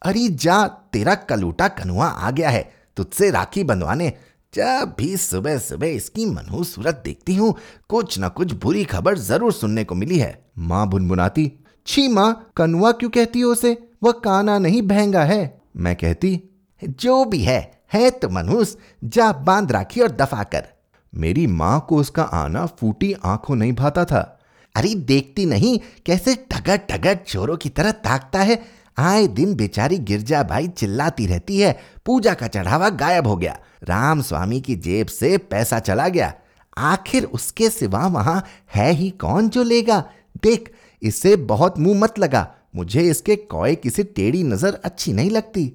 अरे 0.02 0.28
जा, 0.28 0.66
तेरा 0.68 1.16
कलूटा 1.16 1.68
कनुआ 1.68 2.06
आ 2.06 2.32
गया 2.32 2.50
है, 2.50 2.70
तुझसे 2.98 3.30
राखी 3.32 3.64
बंधवाने। 3.64 4.14
जब 4.54 4.96
भी 4.98 5.16
सुबह 5.18 5.58
सुबह 5.58 5.88
इसकी 5.88 6.26
मनहूस 6.26 6.74
सूरत 6.76 7.02
देखती 7.06 7.36
हूँ, 7.36 7.54
कुछ 7.90 8.18
न 8.20 8.30
कुछ 8.30 8.54
बुरी 8.54 8.84
खबर 8.84 9.18
ज़रूर 9.18 9.52
सुनने 9.52 9.84
को 9.84 9.96
मिली 9.96 10.18
है। 10.18 10.34
माँ 10.58 10.88
बुनबुनाती, 10.90 11.52
छी 11.88 12.08
माँ, 12.08 12.52
कनुआ 12.56 12.92
क्यों 12.92 13.10
कहती 13.10 13.42
हो 13.42 13.52
उसे? 13.52 13.78
वह 14.04 14.12
काना 14.12 14.60
नहीं 14.60 14.82
बहंगा 14.82 15.24
है। 15.24 15.62
मैं 15.78 15.96
कहती, 15.96 16.42
जो 16.84 17.26
भी 17.26 17.44
है 17.44 17.82
है 17.94 18.10
तो 18.10 18.30
मनहूस, 18.30 18.78
जा 19.04 19.32
बाँध 19.32 19.72
राखी 19.72 20.02
और 20.02 20.12
दफ़ा 20.12 20.44
कर। 20.44 20.68
मेरी 21.16 21.48
माँ 21.48 21.86
को 21.90 21.96
उसका 21.96 22.24
आना 22.24 22.66
फूटी 22.66 23.14
आँखों 23.26 23.56
नहीं 23.56 23.74
भाता 23.74 24.06
था। 24.06 24.40
अरे, 24.76 24.96
देखती 24.96 25.46
नहीं, 25.46 25.80
कैसे 26.06 26.36
टगर 26.36 26.78
टगर 26.78 27.16
चोरों 27.16 27.58
की 27.58 27.70
तरह 27.70 27.92
ताकता 27.92 28.40
है? 28.40 28.64
आए 28.98 29.28
दिन 29.28 29.56
बेचारी 29.56 29.98
गिरजा 29.98 30.44
भाई 30.44 30.68
चिल्लाती 30.68 31.26
रहती 31.26 31.60
है, 31.60 31.80
पूजा 32.06 32.34
का 32.34 32.48
चढ़ावा 32.48 32.90
गायब 32.90 33.28
हो 33.28 33.36
गया, 33.38 33.60
राम 33.84 34.22
स्वामी 34.22 34.62
की 34.62 34.76
जेब 34.76 35.08
से 35.08 35.38
पैसा 35.38 35.80
चला 35.80 36.08
गया। 36.08 36.34
आखिर 36.78 37.24
उसके 37.24 37.70
सिवा 37.70 38.08
वहाँ 38.08 38.44
है 38.76 38.92
ही 38.92 39.10
कौन 39.10 39.50
जो 39.50 39.64
लेगा? 39.64 40.00
देख, 40.44 40.72
इससे 41.02 41.36
बहुत 41.36 41.80
मुँह 41.80 42.00
मत 42.00 42.20
लगा। 42.20 42.56
मुझे 42.74 43.02
इसके 43.02 43.36
कॉय 43.36 43.76
किसी 43.76 44.04
टेढ़ी 44.06 44.44
नज़र 44.44 44.80
अच्छी 44.84 45.14
नहीं 45.14 45.30
लगती। 45.32 45.72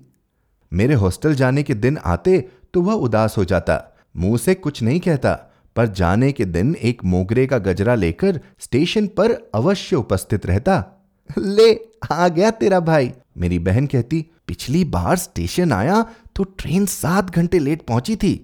मेरे 0.73 0.95
हॉस्टल 0.95 1.35
जाने 1.35 1.63
के 1.63 1.75
दिन 1.75 1.99
आते 1.99 2.39
तो 2.75 2.81
वह 2.83 2.93
उदास 2.95 3.37
हो 3.39 3.45
जाता, 3.45 3.83
मुँह 4.17 4.37
से 4.37 4.55
कुछ 4.55 4.83
नहीं 4.83 5.01
कहता, 5.01 5.33
पर 5.77 5.87
जाने 5.89 6.31
के 6.33 6.45
दिन 6.45 6.75
एक 6.75 7.05
मोगरे 7.05 7.47
का 7.47 7.59
गजरा 7.59 7.95
लेकर 7.95 8.41
स्टेशन 8.61 9.07
पर 9.09 9.33
अवश्य 9.55 9.97
उपस्थित 9.97 10.47
रहता। 10.47 10.85
ले, 11.31 11.73
आ 12.13 12.29
गया 12.29 12.51
तेरा 12.53 12.81
भाई। 12.81 13.13
मेरी 13.37 13.59
बहन 13.59 13.87
कहती, 13.87 14.25
पिछली 14.49 14.85
बार 14.87 15.17
स्टेशन 15.17 15.73
आया 15.73 16.05
तो 16.37 16.45
ट्रेन 16.45 16.87
सात 16.87 17.31
घंटे 17.31 17.59
लेट 17.59 17.83
पहुँची 17.83 18.17
थी। 18.17 18.41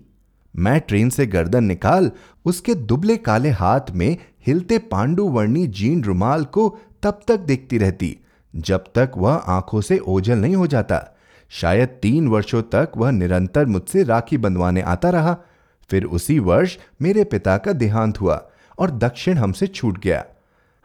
मैं 0.54 0.78
ट्रेन 0.80 1.11
से 1.11 1.26
गर्दन 1.26 1.64
निकाल, 1.64 2.11
उसके 2.44 2.75
दुबले 2.75 3.16
काले 3.18 3.50
हाथ 3.50 3.90
में 3.90 4.16
हिलते 4.47 4.78
पांडु 4.80 5.28
वर्णी 5.28 5.66
जीन 5.68 6.02
रुमाल 6.04 6.44
को 6.47 6.68
तब 7.02 7.21
तक 7.28 7.40
देखती 7.40 7.78
रहती। 7.78 8.16
जब 8.54 8.85
तक 8.94 9.12
वह 9.16 9.35
आँखों 9.35 9.80
से 9.80 9.99
ओझल 9.99 10.38
नहीं 10.38 10.56
हो 10.56 10.66
जाता। 10.66 11.04
शायद 11.50 11.88
तीन 12.02 12.28
वर्षों 12.28 12.62
तक 12.62 12.92
वह 12.97 13.11
निरंतर 13.11 13.66
मुझसे 13.66 14.02
राखी 14.02 14.38
बंधवाने 14.38 14.80
आता 14.80 15.11
रहा। 15.11 15.37
फिर 15.90 16.04
उसी 16.04 16.38
वर्ष 16.38 16.76
मेरे 17.02 17.25
पिता 17.25 17.56
का 17.56 17.73
देहांत 17.73 18.21
हुआ 18.21 18.42
और 18.78 18.90
दक्षिण 18.90 19.38
हमसे 19.38 19.66
छूट 19.66 19.99
गया। 19.99 20.25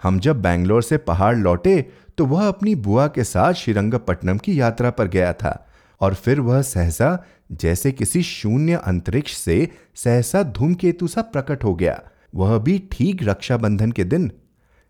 हम 0.01 0.19
जब 0.19 0.41
बैंगलोर 0.41 0.83
से 0.83 0.97
पहाड़ 0.97 1.35
लौटे 1.37 1.81
तो 2.17 2.25
वह 2.25 2.47
अपनी 2.47 2.73
बुआ 2.75 3.07
के 3.07 3.23
साथ 3.23 3.53
श्रीरंगपट्टनम 3.53 4.37
की 4.37 4.59
यात्रा 4.59 4.89
पर 4.89 5.07
गया 5.07 5.33
था 5.33 5.67
और 6.01 6.13
फिर 6.13 6.39
वह 6.39 6.61
सहसा, 6.61 7.25
जैसे 7.51 7.91
किसी 7.91 8.21
शून्य 8.23 8.81
अंतरिक्ष 8.85 9.35
से 9.37 9.69
सहसा 9.95 10.43
धूमकेतु 10.43 11.07
सा 11.07 11.21
प्रकट 11.21 11.63
हो 11.63 11.73
गया। 11.75 11.99
वह 12.35 12.57
भी 12.57 12.77
ठीक 12.91 13.23
रक्षाबंधन 13.23 13.91
के 13.91 14.03
दिन। 14.03 14.31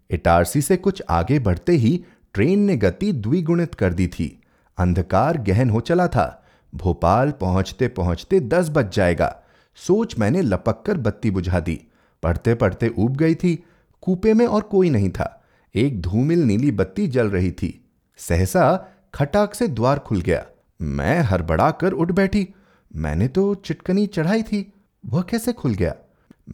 इटारसी 0.09 0.61
से 0.61 0.77
कुछ 0.77 1.01
आगे 1.09 1.39
बढ़ते 1.39 1.71
ही 1.73 2.03
ट्रेन 2.37 2.59
ने 2.59 2.77
गति 2.77 3.11
द्विगुणित 3.11 3.75
कर 3.75 3.93
दी 3.93 4.07
थी। 4.07 4.41
अंधकार 4.77 5.37
गहन 5.37 5.69
हो 5.69 5.79
चला 5.79 6.07
था। 6.07 6.45
भोपाल 6.75 7.31
पहुँचते 7.31 7.87
पहुँचते 7.87 8.39
दस 8.39 8.69
बज 8.69 8.95
जाएगा। 8.95 9.43
सोच 9.75 10.19
मैंने 10.19 10.41
लपक 10.41 10.83
कर 10.85 10.97
बत्ती 10.97 11.31
बुझा 11.31 11.59
दी। 11.59 11.81
पढ़ते 12.23 12.55
पढ़ते 12.55 12.93
ऊब 12.97 13.15
गई 13.15 13.35
थी। 13.35 13.63
कूपे 14.01 14.33
में 14.33 14.47
और 14.47 14.61
कोई 14.61 14.89
नहीं 14.89 15.09
था। 15.09 15.43
एक 15.75 16.01
धूमिल 16.01 16.39
नीली 16.39 16.71
बत्ती 16.71 17.07
जल 17.07 17.29
रही 17.29 17.51
थी। 17.51 17.85
सहसा 18.17 18.87
खटाक 19.13 19.53
से 19.53 19.67
द्वार 19.67 19.99
खुल 19.99 20.21
गया। 20.21 20.45
मैं 20.81 21.21
हड़बड़ा 21.21 21.71
कर 21.71 21.91
उठ 21.91 22.11
बैठी। 22.11 22.47
मैंने 22.95 23.27
तो 23.27 23.55
चिटकनी 23.55 24.07
चढ़ाई 24.07 24.43
थी। 24.43 24.73
वह 25.05 25.21
कैसे 25.21 25.53
खुल 25.53 25.73
गया? 25.73 25.95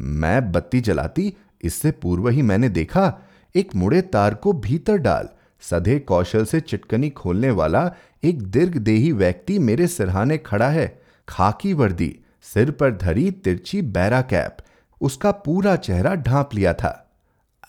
मैं 0.02 0.52
बत्ती 0.52 0.82
जलाती। 0.82 1.34
इससे 1.62 1.92
पूर्व 1.92 2.30
ही 2.30 2.42
मैंने 2.42 2.70
देखा, 2.70 3.20
एक 3.56 3.76
मुड़े 3.76 4.02
तार 4.02 4.34
को 4.34 4.54
भीतर 4.54 4.98
डाल। 4.98 5.30
सधे 5.70 6.00
कौशल 6.00 6.46
से 6.46 6.60
चिटकनी 6.60 7.10
खोलने 7.10 7.52
वाला 7.52 7.92
एक 8.24 8.42
दीर्घदेही 8.44 9.12
व्यक्ति 9.12 9.60
मेरे 9.60 9.88
सिरहाने 9.88 10.38
खड़ा 10.38 10.70
है। 10.70 11.02
खाकी 11.28 11.74
वर्दी, 11.74 12.16
सिर 12.42 12.72
पर 12.72 12.92
धरी 12.92 13.32
तिरछी 13.32 13.82
बैरा 13.82 14.22
कैप, 14.22 14.58
उसका 15.02 15.32
पूरा 15.32 15.76
चेहरा 15.76 16.16
ढांप 16.16 16.50
लिया 16.54 16.74
था। 16.74 17.00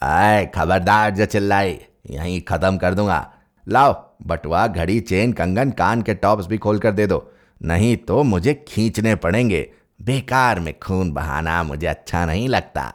आए, 0.01 0.45
खबरदार 0.45 1.11
जो 1.11 1.25
चिल्लाई, 1.25 1.79
यहीं 2.09 2.41
खत्म 2.41 2.77
कर 2.77 2.93
दूँगा। 2.93 3.33
लाओ, 3.67 3.93
बटुआ 4.27 4.67
घड़ी 4.67 4.99
चेन 4.99 5.33
कंगन 5.33 5.71
कान 5.71 6.01
के 6.01 6.13
टॉप्स 6.13 6.47
भी 6.47 6.57
खोल 6.57 6.79
कर 6.79 6.91
दे 6.91 7.07
दो। 7.07 7.31
नहीं 7.63 7.97
तो 7.97 8.23
मुझे 8.23 8.53
खींचने 8.67 9.15
पड़ेंगे। 9.15 9.69
बेकार 10.01 10.59
में 10.59 10.73
खून 10.79 11.11
बहाना 11.11 11.63
मुझे 11.63 11.87
अच्छा 11.87 12.25
नहीं 12.25 12.47
लगता। 12.49 12.91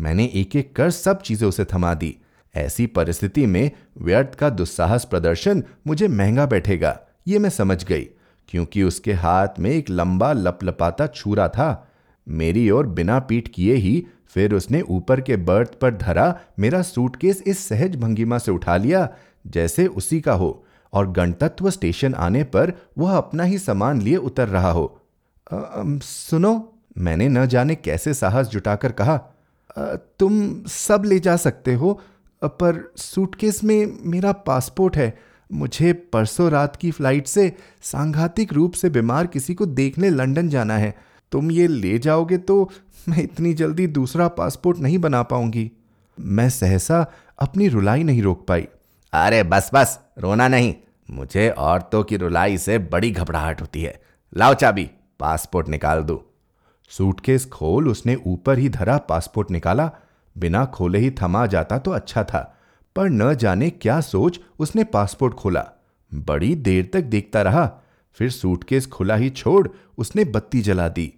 मैंने 0.00 0.24
एक 0.34 0.56
एक 0.56 0.76
कर 0.76 0.90
सब 0.90 1.22
चीज़ें 1.22 1.48
उसे 1.48 1.64
थमा 1.64 1.94
दी। 1.94 2.16
ऐसी 2.54 2.86
परिस्थिति 2.86 3.46
में 3.46 3.70
व्यर्थ 3.98 4.34
का 4.34 4.50
दुस्साहस 4.50 5.04
प्रदर्शन 5.04 5.64
मुझे 5.86 6.08
महँगा 6.08 6.46
बैठेगा 6.46 7.00
ये 7.28 7.38
मैं 7.38 7.50
समझ 7.50 7.84
गई 7.84 8.08
क्योंकि 8.48 8.82
उसके 8.82 9.12
हाथ 9.12 9.48
में 9.58 9.70
एक 9.70 9.90
लंबा 9.90 10.32
लपलपाता 10.32 11.06
छुरा 11.06 11.48
था। 11.48 11.88
मेरी 12.28 12.70
ओर 12.70 12.86
बिना 12.86 13.18
पीठ 13.18 13.48
किए 13.48 13.74
ही 13.74 14.06
फिर 14.34 14.54
उसने 14.54 14.80
ऊपर 14.80 15.20
के 15.20 15.36
बर्थ 15.36 15.74
पर 15.74 15.94
धरा 15.94 16.40
मेरा 16.58 16.82
सूटकेस 16.82 17.42
इस 17.46 17.68
सहज 17.68 17.96
भंगिमा 17.96 18.38
से 18.38 18.50
उठा 18.50 18.76
लिया 18.76 19.08
जैसे 19.46 19.86
उसी 19.86 20.20
का 20.20 20.32
हो 20.32 20.64
और 20.92 21.12
गणतत्व 21.12 21.70
स्टेशन 21.70 22.14
आने 22.14 22.44
पर 22.44 22.72
वह 22.98 23.16
अपना 23.16 23.42
ही 23.42 23.58
सामान 23.58 24.00
लिए 24.00 24.16
उतर 24.16 24.48
रहा 24.48 24.70
हो। 24.70 25.00
"अ, 25.52 25.72
अम, 25.76 25.98
सुनो 25.98 26.74
मैंने 26.98 27.28
न 27.28 27.46
जाने 27.46 27.74
कैसे 27.74 28.14
साहस 28.14 28.48
जुटाकर 28.48 28.92
कहा 28.92 29.14
"अ, 29.76 29.94
तुम 30.18 30.64
सब 30.64 31.02
ले 31.06 31.20
जा 31.20 31.36
सकते 31.36 31.74
हो 31.74 32.00
पर 32.42 32.92
सूटकेस 32.96 33.62
में 33.64 33.98
मेरा 34.02 34.32
पासपोर्ट 34.32 34.96
है। 34.96 35.18
मुझे 35.50 35.92
परसों 35.92 36.50
रात 36.50 36.76
की 36.76 36.90
फ़्लाइट 36.90 37.26
से 37.26 37.52
सांघातिक 37.82 38.52
रूप 38.52 38.72
से 38.72 38.90
बीमार 38.90 39.26
किसी 39.26 39.54
को 39.54 39.66
देखने 39.66 40.10
लंदन 40.10 40.48
जाना 40.48 40.76
है। 40.76 40.94
तुम 41.32 41.50
ये 41.50 41.66
ले 41.66 41.98
जाओगे 41.98 42.38
तो 42.38 42.70
मैं 43.08 43.22
इतनी 43.22 43.52
जल्दी 43.54 43.86
दूसरा 43.86 44.28
पासपोर्ट 44.28 44.78
नहीं 44.78 44.98
बना 44.98 45.22
पाऊँगी। 45.22 45.70
मैं 46.18 46.48
सहसा 46.50 47.06
अपनी 47.38 47.68
रुलाई 47.68 48.02
नहीं 48.02 48.22
रोक 48.22 48.46
पाई। 48.46 48.66
अरे 49.12 49.42
बस 49.42 49.70
बस, 49.74 49.98
रोना 50.18 50.48
नहीं। 50.48 50.74
मुझे 51.10 51.48
औरतों 51.50 52.02
की 52.04 52.16
रुलाई 52.16 52.58
से 52.58 52.78
बड़ी 52.78 53.10
घबराहट 53.10 53.60
होती 53.60 53.82
है। 53.82 54.00
लाओ 54.32 54.54
चाबी 54.54 54.90
पासपोर्ट 55.20 55.68
निकाल 55.68 56.02
दो। 56.02 56.24
सूटकेस 56.90 57.46
खोल, 57.46 57.88
उसने 57.88 58.14
ऊपर 58.16 58.58
ही 58.58 58.68
धरा 58.68 58.96
पासपोर्ट 58.98 59.50
निकाला। 59.50 59.90
बिना 60.36 60.64
खोले 60.64 60.98
ही 60.98 61.10
थमा 61.10 61.46
जाता 61.46 61.78
तो 61.78 61.90
अच्छा 61.90 62.24
था, 62.24 62.40
पर 62.96 63.08
न 63.08 63.34
जाने 63.34 63.70
क्या 63.70 64.00
सोच 64.00 64.40
उसने 64.58 64.84
पासपोर्ट 64.84 65.34
खोला। 65.34 65.64
बड़ी 66.12 66.54
देर 66.54 66.90
तक 66.92 67.00
देखता 67.00 67.42
रहा, 67.42 67.66
फिर 68.16 68.30
सूटकेस 68.30 68.86
खुला 68.86 69.14
ही 69.14 69.30
छोड़ 69.30 69.68
उसने 69.98 70.24
बत्ती 70.24 70.60
जला 70.60 70.88
दी। 70.88 71.12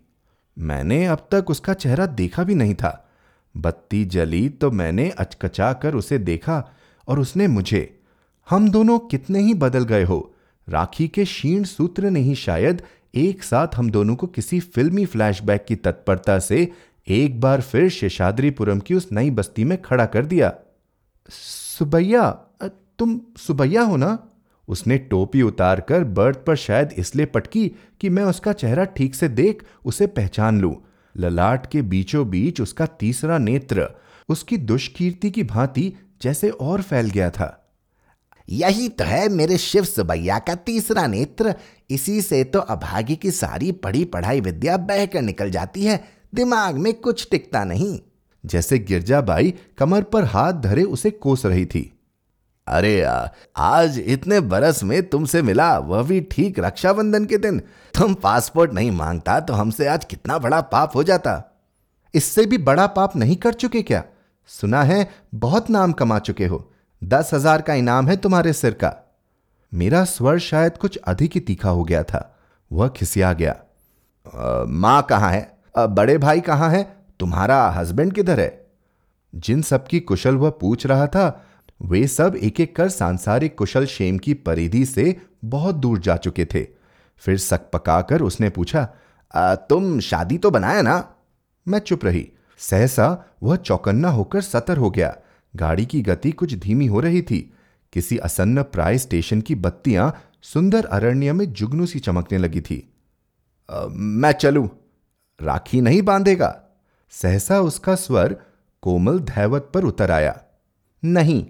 मैंने 0.57 1.05
अब 1.07 1.27
तक 1.31 1.51
उसका 1.51 1.75
चेहरा 1.75 2.07
देखा 2.07 2.43
भी 2.45 2.55
नहीं 2.55 2.75
था। 2.75 2.99
बत्ती 3.55 4.05
जली 4.05 4.49
तो 4.49 4.71
मैंने 4.71 5.09
अचकचा 5.11 5.73
कर 5.73 5.95
उसे 5.95 6.19
देखा 6.19 6.65
और 7.09 7.21
उसने 7.21 7.47
मुझे, 7.47 7.99
हम 8.49 8.69
दोनों 8.71 8.99
कितने 9.01 9.41
ही 9.41 9.55
बदल 9.55 9.85
गए 9.85 10.05
हो, 10.05 10.35
राखी 10.69 11.09
के 11.09 11.25
क्षीण 11.25 11.65
सूत्र 11.65 12.11
ने 12.11 12.21
ही 12.21 12.35
शायद 12.35 12.83
एक 13.15 13.43
साथ 13.43 13.75
हम 13.77 13.91
दोनों 13.91 14.15
को 14.17 14.27
किसी 14.27 14.61
फिल्मी 14.61 15.05
फ्लैशबैक 15.07 15.65
की 15.65 15.77
तत्परता 15.77 16.39
से 16.39 16.71
एक 17.07 17.41
बार 17.41 17.61
फिर 17.61 17.89
शेषाद्रीपुरम 17.89 18.81
की 18.81 18.95
उस 18.95 19.09
नई 19.13 19.31
बस्ती 19.31 19.65
में 19.65 19.81
खड़ा 19.83 20.07
कर 20.07 20.27
दिया। 20.27 20.53
सुबैया 21.29 22.31
तुम 22.99 23.21
सुबैया 23.39 23.83
हो 23.83 23.97
ना? 23.97 24.19
उसने 24.69 24.99
टोपी 24.99 25.43
उतारकर 25.43 26.05
बर्थ 26.05 26.39
पर 26.39 26.57
शायद 26.57 26.93
इसलिए 26.99 27.27
पटकी 27.27 27.67
कि 28.01 28.09
मैं 28.09 28.25
उसका 28.25 28.53
चेहरा 28.53 28.85
ठीक 28.85 29.15
से 29.15 29.29
देख, 29.29 29.63
उसे 29.85 30.07
पहचान 30.07 30.61
लूँ। 30.61 30.75
ललाट 31.15 31.67
के 31.67 31.83
बीचों 31.83 32.29
बीच 32.31 32.61
उसका 32.61 32.87
तीसरा 32.87 33.39
नेत्र, 33.39 33.89
उसकी 34.29 34.57
दुष्कीर्ति 34.57 35.31
की 35.31 35.43
भांति 35.45 35.93
जैसे 36.23 36.51
और 36.51 36.83
फैल 36.83 37.11
गया 37.11 37.31
था। 37.31 37.59
यही 38.49 38.89
तो 38.89 39.05
है 39.05 39.29
मेरे 39.29 39.59
शिव 39.59 39.85
सुबैया 39.85 40.39
का 40.39 40.55
तीसरा 40.55 41.07
नेत्र। 41.07 41.55
इसी 41.91 42.21
से 42.23 42.43
तो 42.45 42.59
अभागी 42.59 43.17
की 43.17 43.31
सारी 43.31 43.73
पढ़ी 43.73 44.05
पढ़ाई 44.05 44.41
विद्या 44.41 44.77
बहकर 44.77 45.23
निकल 45.23 45.51
जाती 45.51 45.85
है। 45.85 46.22
दिमाग 46.33 46.77
में 46.77 46.93
कुछ 46.95 47.27
टिकता 47.31 47.65
नहीं। 47.65 47.99
जैसे 48.45 48.79
गिरजाबाई 48.79 49.55
कमर 49.79 50.03
पर 50.03 50.25
हाथ 50.25 50.53
धरे 50.53 50.83
उसे 50.83 51.11
कोस 51.11 51.47
रही 51.47 51.67
थी। 51.67 51.89
अरे 52.67 53.03
आ, 53.03 53.29
आज 53.57 53.99
इतने 53.99 54.41
बरस 54.41 54.83
में 54.85 55.09
तुमसे 55.09 55.43
मिला 55.43 55.79
वह 55.79 56.03
भी 56.03 56.21
ठीक 56.21 56.59
रक्षाबंधन 56.59 57.25
के 57.25 57.39
दिन। 57.39 57.59
तुम 57.95 58.15
पासपोर्ट 58.15 58.73
नहीं 58.73 58.91
माँगता 58.91 59.39
तो 59.41 59.55
हमसे 59.55 59.87
आज 59.87 60.05
कितना 60.05 60.39
बड़ा 60.39 60.61
पाप 60.61 60.97
हो 60.97 61.03
जाता। 61.03 61.43
इससे 62.15 62.47
भी 62.47 62.59
बड़ा 62.59 62.87
पाप 62.87 63.17
नहीं 63.17 63.37
कर 63.37 63.53
चुके 63.53 63.83
क्या? 63.83 64.03
सुना 64.51 64.83
है 64.83 65.09
बहुत 65.35 65.71
नाम 65.71 65.93
कमा 65.93 66.19
चुके 66.19 66.47
हो। 66.47 66.69
दस 67.03 67.31
हज़ार 67.35 67.63
का 67.63 67.75
इनाम 67.75 68.09
है 68.09 68.17
तुम्हारे 68.17 68.53
सिर 68.53 68.73
का। 68.75 68.95
मेरा 69.73 70.05
स्वर 70.05 70.39
शायद 70.39 70.77
कुछ 70.77 70.97
अधिक 70.99 71.33
ही 71.35 71.41
तीखा 71.41 71.71
हो 71.71 71.85
गया 71.85 72.03
था। 72.03 72.29
वह 72.71 72.89
खिसिया 72.89 73.33
गया। 73.33 73.55
माँ 74.69 75.03
कहाँ 75.03 75.31
है? 75.31 75.52
बड़े 75.77 76.19
भाई 76.19 76.41
कहाँ 76.41 76.71
है? 76.71 76.97
तुम्हारा 77.21 77.69
हस्बैंड 77.71 78.13
किधर 78.13 78.41
है? 78.41 78.67
जिन 79.35 79.63
सबकी 79.63 80.01
कुशल 80.01 80.37
वह 80.37 80.51
पूछ 80.51 80.87
रहा 80.87 81.07
था 81.07 81.45
वे 81.83 82.07
सब 82.07 82.37
एक 82.37 82.61
एक 82.61 82.77
कर 82.77 82.89
सांसारिक 82.89 83.59
कुशल 83.59 83.87
शेम 83.87 84.19
की 84.19 84.35
परिधि 84.35 84.85
से 84.87 85.17
बहुत 85.45 85.75
दूर 85.75 85.99
जा 85.99 86.17
चुके 86.17 86.45
थे। 86.45 86.67
फिर 87.17 87.39
सक 87.39 87.71
पकाकर 87.73 88.23
उसने 88.23 88.51
पूछा 88.51 88.89
आ, 89.35 89.55
तुम 89.55 90.01
शादी 90.01 90.39
तो 90.39 90.51
बनाया 90.51 90.83
ना? 90.83 91.15
मैं 91.69 91.79
चुप 91.79 92.05
रही। 92.05 92.29
सहसा 92.59 93.25
वह 93.43 93.57
चौकन्ना 93.57 94.09
होकर 94.09 94.41
सतर 94.41 94.77
हो 94.77 94.91
गया। 94.91 95.17
गाड़ी 95.57 95.87
की 95.87 96.03
गति 96.03 96.33
कुछ 96.33 96.55
धीमी 96.55 96.87
हो 96.87 97.01
रही 97.01 97.23
थी। 97.23 97.53
किसी 97.93 98.19
असन्न 98.19 98.63
प्राय 98.63 98.99
स्टेशन 98.99 99.41
की 99.41 99.55
बत्तियाँ 99.55 100.23
सुंदर 100.43 100.85
अरण्य 100.85 101.33
में 101.33 101.53
जुगनू 101.53 101.87
सी 101.87 101.99
चमकने 101.99 102.39
लगी 102.39 102.61
थी। 102.61 102.95
आ, 103.71 103.87
मैं 103.91 104.33
चलूँ। 104.33 104.69
राखी 105.43 105.81
नहीं 105.81 106.03
बांधेगा। 106.03 106.63
सहसा 107.11 107.61
उसका 107.61 107.95
स्वर 107.95 108.37
कोमल 108.83 109.21
धैवत 109.21 109.71
पर 109.75 109.85
उतर 109.85 110.11
आया। 110.11 110.41
नहीं, 111.05 111.47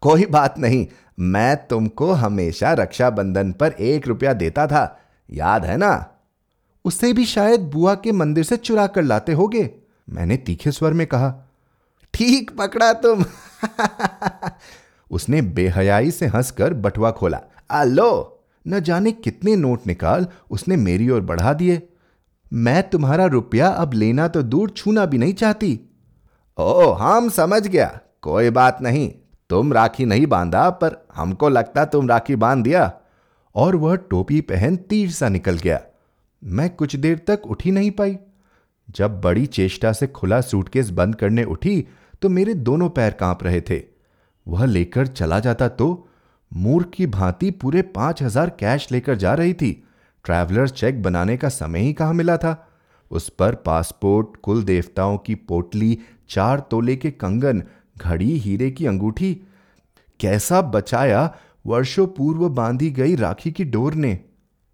कोई 0.00 0.26
बात 0.26 0.58
नहीं, 0.58 0.86
मैं 1.20 1.66
तुमको 1.66 2.12
हमेशा 2.12 2.72
रक्षाबंधन 2.72 3.52
पर 3.52 3.72
एक 3.72 4.08
रुपया 4.08 4.32
देता 4.32 4.66
था, 4.66 5.00
याद 5.30 5.64
है 5.64 5.76
ना? 5.76 6.06
उसे 6.84 7.12
भी 7.12 7.24
शायद 7.24 7.60
बुआ 7.60 7.94
के 7.94 8.12
मंदिर 8.12 8.44
से 8.44 8.56
चुरा 8.56 8.86
कर 8.86 9.02
लाते 9.02 9.32
होगे, 9.32 9.70
मैंने 10.10 10.36
तीखे 10.36 10.72
स्वर 10.72 10.92
में 10.92 11.06
कहा। 11.06 11.34
ठीक 12.14 12.56
पकड़ा 12.58 12.92
तुम। 12.92 13.24
उसने 15.10 15.42
बेहयाई 15.42 16.10
से 16.10 16.26
हंसकर 16.26 16.74
बटुआ 16.74 17.10
खोला। 17.10 17.40
आलो 17.70 18.42
न 18.68 18.80
जाने 18.80 19.12
कितने 19.12 19.56
नोट 19.56 19.86
निकाल 19.86 20.26
उसने 20.50 20.76
मेरी 20.76 21.10
ओर 21.10 21.20
बढ़ा 21.20 21.52
दिए। 21.52 21.88
मैं 22.54 22.82
तुम्हारा 22.90 23.24
रुपया 23.26 23.68
अब 23.68 23.92
लेना 23.92 24.26
तो 24.28 24.42
दूर 24.42 24.70
छूना 24.70 25.04
भी 25.06 25.18
नहीं 25.18 25.34
चाहती। 25.34 25.78
ओ 26.58 26.90
हम 26.92 27.28
समझ 27.28 27.66
गया। 27.66 27.86
कोई 28.22 28.50
बात 28.50 28.82
नहीं। 28.82 29.10
तुम 29.50 29.72
राखी 29.72 30.04
नहीं 30.04 30.26
बांधा, 30.26 30.68
पर 30.70 31.06
हमको 31.14 31.48
लगता 31.48 31.84
तुम 31.84 32.08
राखी 32.08 32.36
बाँध 32.36 32.64
दिया। 32.64 32.92
और 33.54 33.76
वह 33.76 33.96
टोपी 33.96 34.40
पहन 34.40 34.76
तीर 34.76 35.10
सा 35.10 35.28
निकल 35.28 35.58
गया। 35.58 35.80
मैं 36.42 36.68
कुछ 36.70 36.96
देर 36.96 37.18
तक 37.26 37.42
उठी 37.46 37.70
नहीं 37.70 37.90
पाई। 37.90 38.16
जब 38.88 39.20
बड़ी 39.20 39.46
चेष्टा 39.46 39.92
से 39.92 40.06
खुला 40.06 40.40
सूटकेस 40.40 40.90
बंद 40.90 41.14
करने 41.14 41.44
उठी 41.44 41.86
तो 42.22 42.28
मेरे 42.28 42.54
दोनों 42.54 42.88
पैर 42.88 43.12
काँप 43.12 43.42
रहे 43.42 43.60
थे। 43.60 43.82
वह 44.46 44.64
लेकर 44.64 45.06
चला 45.06 45.38
जाता 45.40 45.68
तो 45.68 46.08
मूर्ख 46.52 46.90
की 46.90 47.06
भांति 47.06 47.50
पूरे 47.50 47.82
पाँच 47.82 48.22
हज़ार 48.22 48.50
कैश 48.50 48.90
लेकर 48.92 49.14
जा 49.14 49.34
रही 49.34 49.54
थी। 49.54 49.72
ट्रैवलर्स 50.24 50.72
चेक 50.72 51.02
बनाने 51.02 51.36
का 51.36 51.48
समय 51.48 51.80
ही 51.80 51.92
कहाँ 51.92 52.14
मिला 52.14 52.36
था? 52.36 52.68
उस 53.10 53.28
पर 53.28 53.54
पासपोर्ट, 53.54 54.28
कुल 54.42 54.62
देवताओं 54.62 55.18
की 55.18 55.34
पोटली, 55.34 55.98
चार 56.28 56.60
तोले 56.60 56.96
के 56.96 57.10
कंगन, 57.10 57.62
घड़ी, 57.98 58.38
हीरे 58.38 58.70
की 58.70 58.86
अंगूठी। 58.86 59.40
कैसा 60.20 60.62
बचाया, 60.62 61.34
वर्षों 61.66 62.06
पूर्व 62.06 62.48
बांधी 62.48 62.90
गई 62.90 63.16
राखी 63.16 63.52
की 63.52 63.64
डोर 63.64 63.94
ने। 63.94 64.20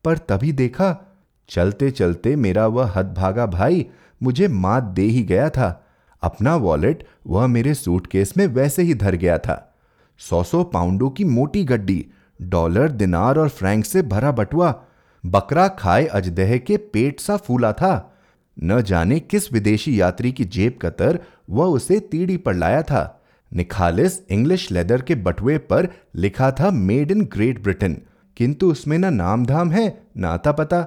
पर 0.04 0.18
तभी 0.18 0.52
देखा 0.52 1.16
चलते 1.48 1.90
चलते 1.90 2.36
मेरा 2.36 2.66
वह 2.66 2.92
हदभागा 2.96 3.46
भाई 3.46 3.86
मुझे 4.22 4.48
मात 4.48 4.82
दे 4.82 5.02
ही 5.02 5.22
गया 5.22 5.50
था। 5.50 5.86
अपना 6.22 6.56
वॉलेट, 6.56 7.06
वह 7.26 7.46
मेरे 7.46 7.74
सूटकेस 7.74 8.34
में 8.36 8.46
वैसे 8.46 8.82
ही 8.82 8.94
धर 8.94 9.14
गया 9.14 9.38
था। 9.38 9.74
सौ 10.18 10.42
सौ 10.42 10.64
पाउंडों 10.64 11.10
की 11.10 11.24
मोटी 11.24 11.64
गड्डी, 11.64 12.06
डॉलर, 12.42 12.90
दिनार 12.90 13.38
और 13.38 13.48
फ्रैंक 13.48 13.84
से 13.84 14.02
भरा 14.02 14.32
बटुआ। 14.32 14.82
बकरा 15.24 15.66
खाए 15.68 16.04
अजदह 16.06 16.56
के 16.58 16.76
पेट 16.76 17.20
सा 17.20 17.36
फूला 17.36 17.72
था। 17.72 18.16
न 18.56 18.80
जाने 18.82 19.18
किस 19.20 19.52
विदेशी 19.52 20.00
यात्री 20.00 20.32
की 20.32 20.44
जेब 20.44 20.78
कतर 20.82 21.18
वह 21.50 21.66
उसे 21.66 21.98
तीड़ी 22.00 22.36
पर 22.36 22.54
लाया 22.54 22.82
था। 22.82 23.22
निखालिस 23.52 24.20
इंग्लिश 24.30 24.70
लेदर 24.72 25.02
के 25.02 25.14
बटुए 25.14 25.58
पर 25.58 25.88
लिखा 26.16 26.50
था, 26.50 26.70
मेड 26.70 27.10
इन 27.10 27.24
ग्रेट 27.24 27.62
ब्रिटेन। 27.62 28.02
किंतु 28.36 28.70
उसमें 28.70 28.98
ना 28.98 29.10
नाम 29.10 29.46
धाम 29.46 29.70
है, 29.70 30.02
ना 30.16 30.28
आता 30.28 30.52
पता 30.52 30.86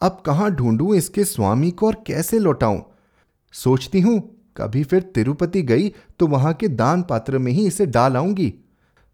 अब 0.00 0.22
कहाँ 0.26 0.50
ढूंढूं 0.50 0.94
इसके 0.94 1.24
स्वामी 1.24 1.70
को 1.70 1.86
और 1.86 2.02
कैसे 2.06 2.38
लौटाऊं? 2.38 2.80
सोचती 3.54 4.00
हूँ, 4.00 4.20
कभी 4.56 4.82
फिर 4.84 5.02
तिरुपति 5.02 5.62
गई 5.62 5.88
तो 6.18 6.26
वहाँ 6.26 6.52
के 6.52 6.68
दान 6.68 7.02
पात्र 7.02 7.38
में 7.38 7.50
ही 7.52 7.66
इसे 7.66 7.86
डाल 7.86 8.16
आऊँगी। 8.16 8.52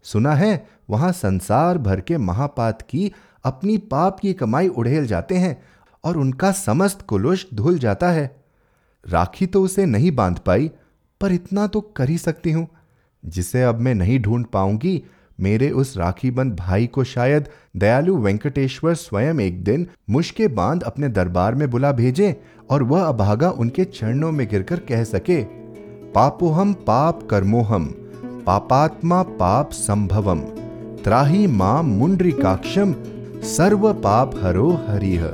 सुना 0.02 0.34
है, 0.34 0.66
वहाँ 0.90 1.12
संसार 1.12 1.78
भर 1.78 2.00
के 2.00 2.18
महापात 2.18 2.82
की 2.82 3.12
अपनी 3.44 3.78
पाप 3.78 4.20
की 4.20 4.32
कमाई 4.32 4.68
उड़ेल 4.68 5.06
जाते 5.06 5.34
हैं 5.34 5.62
और 6.04 6.16
उनका 6.16 6.52
समस्त 6.52 7.02
कुलुष 7.02 7.44
धुल 7.54 7.78
जाता 7.78 8.10
है। 8.10 8.42
राखी 9.08 9.46
तो 9.46 9.62
उसे 9.62 9.86
नहीं 9.86 10.16
बाँध 10.16 10.38
पाई, 10.38 10.70
पर 11.20 11.32
इतना 11.32 11.66
तो 11.66 11.80
कर 11.80 12.08
ही 12.08 12.18
सकती 12.18 12.52
हूँ। 12.52 12.68
जिसे 13.24 13.62
अब 13.62 13.80
मैं 13.80 13.94
नहीं 13.94 14.20
ढूंढ 14.20 14.46
पाऊँगी, 14.46 15.02
मेरे 15.40 15.70
उस 15.70 15.96
राखीबंद 15.96 16.54
भाई 16.56 16.86
को 16.86 17.04
शायद 17.04 17.48
दयालु 17.76 18.16
वेंकटेश्वर 18.16 18.94
स्वयं 18.94 19.40
एक 19.40 19.64
दिन 19.64 19.86
मुश्के 20.10 20.48
बाँध 20.48 20.82
अपने 20.82 21.08
दरबार 21.08 21.54
में 21.54 21.70
बुला 21.70 21.92
भेजे 21.92 22.40
और 22.70 22.82
वह 22.82 23.04
अभागा 23.04 23.50
उनके 23.50 23.84
चरणों 23.84 24.32
में 24.32 24.48
गिरकर 24.48 24.80
कह 24.80 25.04
सके, 25.04 25.42
पापोहम 26.12 26.72
पाप 26.72 27.28
कर्मोहम, 27.30 27.86
पापात्मा 28.46 29.22
पाप 29.22 29.70
संभवम, 29.70 30.40
त्राही 31.04 31.46
माँ 31.46 31.82
मुंड्रिकाक्षम 31.82 32.94
सर्व 33.44 33.92
पाप 33.94 34.34
हरो 34.42 34.70
हरिह 34.86 35.24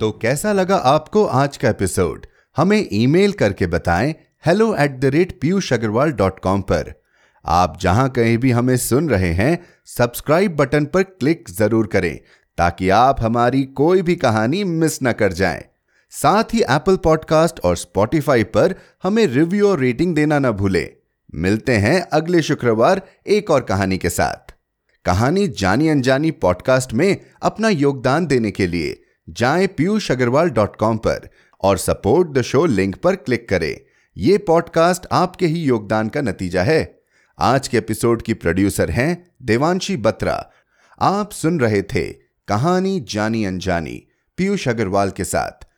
तो 0.00 0.10
कैसा 0.22 0.52
लगा 0.52 0.76
आपको 0.76 1.24
आज 1.24 1.56
का 1.56 1.68
एपिसोड? 1.68 2.26
हमें 2.56 2.88
ईमेल 2.92 3.32
करके 3.32 3.66
बताएँ 3.66 4.14
hello 4.46 4.74
at 4.74 4.98
the 5.00 5.04
rate 5.04 5.38
Piyush 5.40 5.72
Agarwal 5.72 6.12
dot 6.12 6.38
com 6.40 6.60
पर। 6.62 6.92
आप 7.44 7.78
जहाँ 7.80 8.08
कहीं 8.08 8.36
भी 8.38 8.50
हमें 8.50 8.76
सुन 8.76 9.08
रहे 9.08 9.32
हैं 9.32 9.58
सब्सक्राइब 9.86 10.56
बटन 10.56 10.84
पर 10.84 11.02
क्लिक 11.02 11.48
ज़रूर 11.50 11.86
करें, 11.86 12.18
ताकि 12.58 12.88
आप 12.90 13.22
हमारी 13.22 13.62
कोई 13.76 14.02
भी 14.02 14.16
कहानी 14.16 14.62
मिस 14.64 14.98
न 15.02 15.12
कर 15.12 15.32
जाएँ। 15.32 15.64
साथ 16.10 16.44
ही 16.54 16.62
एप्पल 16.62 16.96
पॉडकास्ट 16.96 17.60
और 17.60 17.76
स्पॉटिफाई 17.76 18.44
पर 18.44 18.74
हमें 19.02 19.26
रिव्यू 19.26 19.68
और 19.68 19.78
रेटिंग 19.78 20.14
देना 20.14 20.38
न 20.38 20.50
भूलें। 20.50 20.88
मिलते 21.34 21.76
हैं 21.76 22.00
अगले 22.00 22.42
शुक्रवार 22.42 23.02
एक 23.26 23.50
और 23.50 23.60
कहानी 23.60 23.98
के 23.98 24.10
साथ। 24.10 24.54
कहानी 25.04 25.48
जानी 25.48 25.88
अनजानी 25.88 26.30
पॉडकास्ट 26.30 26.94
में 26.94 27.16
अपना 27.42 27.68
योगदान 27.68 28.26
देने 28.26 28.50
के 28.50 28.66
लिए 28.66 29.02
जाए 29.28 29.66
पीयूष 29.66 30.10
अग्रवाल 30.10 30.50
डॉट 30.50 30.76
कॉम 30.76 30.96
पर 30.96 31.28
और 31.62 31.78
सपोर्ट 31.78 32.28
द 32.28 32.42
शो 32.42 32.66
लिंक 32.66 32.96
पर 32.96 33.16
क्लिक 33.16 33.48
करें। 33.48 33.80
यह 34.16 34.38
पॉडकास्ट 34.46 35.06
आपके 35.12 35.46
ही 35.46 35.62
योगदान 35.62 36.08
का 36.08 36.20
नतीजा 36.20 36.62
है। 36.62 37.00
आज 37.38 37.68
के 37.68 37.78
एपिसोड 37.78 38.22
की 38.22 38.34
प्रोड्यूसर 38.34 38.90
हैं 38.90 39.30
देवांशी 39.42 39.96
बत्रा। 39.96 40.50
आप 41.00 41.32
सुन 41.32 41.60
रहे 41.60 41.82
थे 41.82 42.12
कहानी 42.48 43.00
जानी 43.00 43.44
अनजानी 43.44 44.06
पीयूष 44.36 44.68
अग्रवाल 44.68 45.10
के 45.10 45.24
साथ। 45.24 45.67